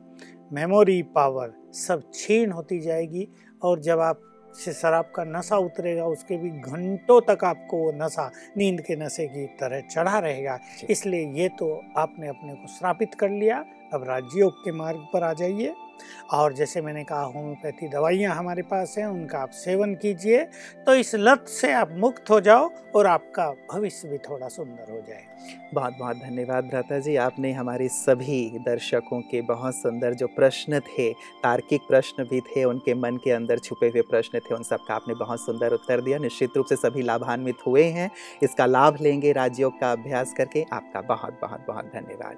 मेमोरी 0.51 1.01
पावर 1.15 1.53
सब 1.77 2.09
छीन 2.13 2.51
होती 2.51 2.79
जाएगी 2.81 3.27
और 3.62 3.79
जब 3.79 3.99
आप 4.01 4.21
से 4.55 4.73
शराब 4.73 5.12
का 5.15 5.23
नशा 5.23 5.57
उतरेगा 5.57 6.05
उसके 6.05 6.38
भी 6.38 6.49
घंटों 6.49 7.19
तक 7.21 7.43
आपको 7.43 7.77
वो 7.77 7.91
नशा 7.91 8.31
नींद 8.57 8.81
के 8.81 8.95
नशे 8.95 9.27
की 9.27 9.45
तरह 9.45 9.79
चढ़ा 9.79 10.19
रहेगा। 10.19 10.59
इसलिए 10.89 11.27
ये 11.33 11.49
तो 11.49 11.83
आपने 11.97 12.27
अपने 12.27 12.53
को 12.53 12.67
श्रापित 12.67 13.13
कर 13.13 13.29
लिया। 13.29 13.65
अब 13.93 14.03
राजयोग 14.03 14.63
के 14.63 14.71
मार्ग 14.71 15.07
पर 15.13 15.23
आ 15.23 15.33
जाइए। 15.33 15.73
और 16.33 16.53
जैसे 16.53 16.81
मैंने 16.81 17.03
कहा 17.03 17.21
होम्योपैथी 17.21 17.88
दवाइयाँ 17.88 18.35
हमारे 18.35 18.62
पास 18.62 18.95
हैं 18.97 19.05
उनका 19.05 19.39
आप 19.39 19.49
सेवन 19.49 19.95
कीजिए। 19.95 20.43
तो 20.85 20.95
इस 20.95 21.15
लत 21.15 21.45
से 21.47 21.71
आप 21.73 21.91
मुक्त 21.91 22.29
हो 22.29 22.41
जाओ 22.41 22.69
और 22.95 23.07
आपका 23.07 23.51
भविष्य 23.73 24.07
भी 24.07 24.17
थोड़ा 24.17 24.47
सुंदर 24.47 24.91
हो 24.91 25.01
जाए। 25.01 25.25
बहुत 25.73 25.93
बहुत 25.99 26.17
धन्यवाद 26.17 26.63
भ्राता 26.63 26.99
जी। 26.99 27.15
आपने 27.15 27.52
हमारे 27.52 27.88
सभी 27.88 28.52
दर्शकों 28.60 29.21
के 29.21 29.41
बहुत 29.41 29.75
सुंदर 29.75 30.13
जो 30.13 30.28
प्रश्न 30.28 30.80
थे, 30.80 31.13
तार्किक 31.13 31.82
प्रश्न 31.82 32.23
भी 32.23 32.41
थे, 32.41 32.63
उनके 32.63 32.93
मन 32.93 33.17
के 33.17 33.32
अंदर 33.32 33.58
छुपे 33.58 33.88
हुए 33.88 34.02
प्रश्न 34.02 34.39
थे, 34.39 34.56
उन 34.56 34.63
सबका 34.63 34.95
आपने 34.95 35.13
बहुत 35.13 35.39
सुंदर 35.39 35.73
उत्तर 35.73 36.02
दिया। 36.02 36.17
निश्चित 36.17 36.49
रूप 36.58 36.65
से 36.65 36.75
सभी 36.75 37.02
लाभान्वित 37.02 37.56
हुए 37.67 37.84
हैं। 37.84 38.12
इसका 38.43 38.65
लाभ 38.65 38.97
लेंगे 39.02 39.32
राजयोग 39.32 39.80
का 39.80 39.91
अभ्यास 39.91 40.34
करके। 40.34 40.65
आपका 40.73 41.02
बहुत 41.02 41.39
बहुत 41.41 41.65
बहुत 41.67 41.86
धन्यवाद। 41.86 42.38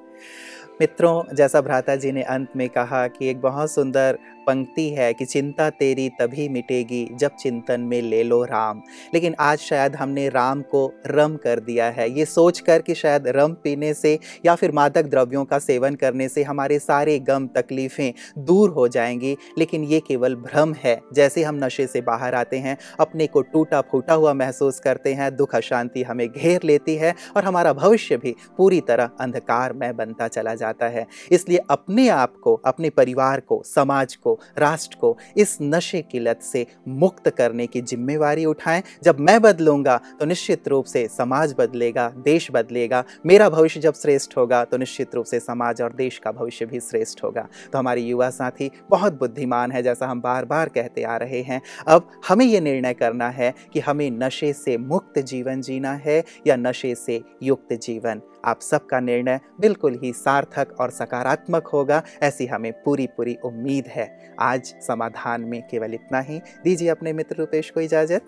मित्रों, 0.82 1.36
जैसा 1.36 1.62
भ्राता 1.62 1.96
जी 1.96 2.12
ने 2.12 2.22
अंत 2.22 2.48
में 2.56 2.70
कहा 2.70 3.08
कि 3.08 3.30
एक 3.30 3.42
बहुत 3.42 3.72
सुंदर 3.72 4.20
पंक्ति 4.48 4.90
है 4.90 5.14
कि 5.14 5.26
चिंता 5.26 5.70
तेरी 5.70 6.10
तभी 6.10 6.50
मिटेगी 6.50 7.10
जब 7.14 7.32
चिंतन 7.40 7.82
में 7.82 8.02
ले 8.02 8.24
लो 8.24 8.44
राम। 8.44 8.82
लेकिन 9.14 9.36
आज 9.40 9.58
शायद 9.58 9.96
हमने 9.96 10.30
राम 10.30 10.62
को 10.62 10.94
रम 11.08 11.36
कर 11.36 11.60
दिया 11.60 11.90
है। 11.90 12.12
ये 12.12 12.26
सोच 12.26 12.60
कर 12.60 12.82
कि 12.82 12.96
शायद 12.96 13.28
रम 13.28 13.54
पीने 13.54 13.94
से 13.94 14.20
या 14.46 14.56
फिर 14.56 14.72
मादक 14.72 15.04
द्रव्यों 15.04 15.46
का 15.46 15.60
सेवन 15.60 15.96
करने 15.96 16.30
से 16.30 16.44
हमारे 16.44 16.80
सारे 16.80 17.20
गम 17.20 17.48
तकलीफ़ें 17.48 18.14
दूर 18.38 18.70
हो 18.70 18.88
जाएँगी। 18.88 19.38
लेकिन 19.58 19.84
ये 19.84 20.00
केवल 20.00 20.36
भ्रम 20.36 20.74
है। 20.74 21.02
जैसे 21.14 21.44
हम 21.44 21.66
नशे 21.66 21.88
से 21.88 22.02
बाहर 22.02 22.36
आते 22.36 22.58
हैं, 22.58 22.78
अपने 23.00 23.28
को 23.28 23.42
टूटा 23.42 23.82
फूटा 23.82 24.14
हुआ 24.14 24.34
महसूस 24.34 24.80
करते 24.80 25.14
हैं, 25.14 25.36
दुख 25.36 25.56
अशांति 25.56 26.04
हमें 26.04 26.30
घेर 26.30 26.60
लेती 26.64 26.96
है 26.96 27.16
और 27.38 27.44
हमारा 27.44 27.74
भविष्य 27.74 28.18
भी 28.18 28.36
पूरी 28.58 28.82
तरह 28.82 29.10
अंधकार 29.20 29.74
में 29.74 29.96
बनता 29.96 30.28
चला 30.28 30.56
जाता 30.56 30.88
है। 30.88 31.08
इसलिए 31.32 31.60
अपने 31.70 32.10
आप 32.10 32.34
को, 32.44 32.62
अपने 32.66 32.90
परिवार 32.90 33.40
को, 33.40 33.64
समाज 33.66 34.16
को 34.16 34.31
राष्ट्र 34.58 34.98
को 35.02 35.18
इस 35.38 35.58
नशे 35.62 36.02
की 36.02 36.20
लत 36.20 36.42
से 36.44 36.66
मुक्त 36.88 37.30
करने 37.30 37.68
की 37.68 37.82
जिम्मेवारी 37.84 38.46
उठाएँ। 38.46 38.84
जब 39.04 39.20
मैं 39.20 39.40
बदलूँगा 39.42 40.00
तो 40.20 40.26
निश्चित 40.26 40.68
रूप 40.68 40.86
से 40.86 41.08
समाज 41.08 41.54
बदलेगा, 41.58 42.08
देश 42.18 42.48
बदलेगा, 42.52 43.04
मेरा 43.26 43.50
भविष्य 43.50 43.80
जब 43.80 43.94
श्रेष्ठ 43.94 44.38
होगा 44.38 44.64
तो 44.66 44.78
निश्चित 44.78 45.16
रूप 45.16 45.26
से 45.26 45.40
समाज 45.40 45.82
और 45.82 45.94
देश 45.94 46.18
का 46.18 46.32
भविष्य 46.32 46.66
भी 46.66 46.80
श्रेष्ठ 46.80 47.24
होगा। 47.24 47.48
तो 47.74 47.78
हमारे 47.78 48.02
युवा 48.02 48.30
साथी, 48.30 48.70
बहुत 48.90 49.20
बुद्धिमान 49.20 49.72
है, 49.72 49.84
जैसा 49.84 50.08
हम 50.08 50.22
बार 50.22 50.46
बार 50.46 50.70
कहते 50.70 51.04
आ 51.04 51.18
रहे 51.18 51.42
हैं। 51.42 51.62
अब 51.88 52.10
हमें 52.28 52.46
ये 52.46 52.60
निर्णय 52.60 52.94
करना 52.94 53.30
है 53.30 53.54
कि 53.74 53.80
हमें 53.80 54.10
नशे 54.12 54.52
से 54.54 54.78
मुक्त 54.78 55.20
जीवन 55.22 55.62
जीना 55.62 55.94
है 55.96 56.24
या 56.48 56.56
नशे 56.56 56.94
से 56.96 57.22
युक्त 57.44 57.74
जीवन 57.76 58.22
आप 58.46 58.62
सबका 58.62 59.00
निर्णय 59.00 59.40
बिल्कुल 59.60 60.00
ही 60.04 60.14
सार्थक 60.14 60.76
और 60.80 60.90
सकारात्मक 60.90 61.68
होगा, 61.68 62.04
ऐसी 62.24 62.46
हमें 62.46 62.84
पूरी 62.84 63.08
पूरी 63.08 63.38
उम्मीद 63.46 63.88
है। 63.88 64.36
आज 64.40 64.76
समाधान 64.88 65.42
में 65.42 65.68
केवल 65.68 65.94
इतना 65.94 66.20
ही। 66.20 66.42
दीजिए 66.64 66.90
अपने 66.90 67.14
मित्र 67.14 67.36
रूपेश 67.36 67.70
को 67.70 67.82
इजाज़त। 67.82 68.22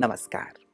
नमस्कार। 0.00 0.65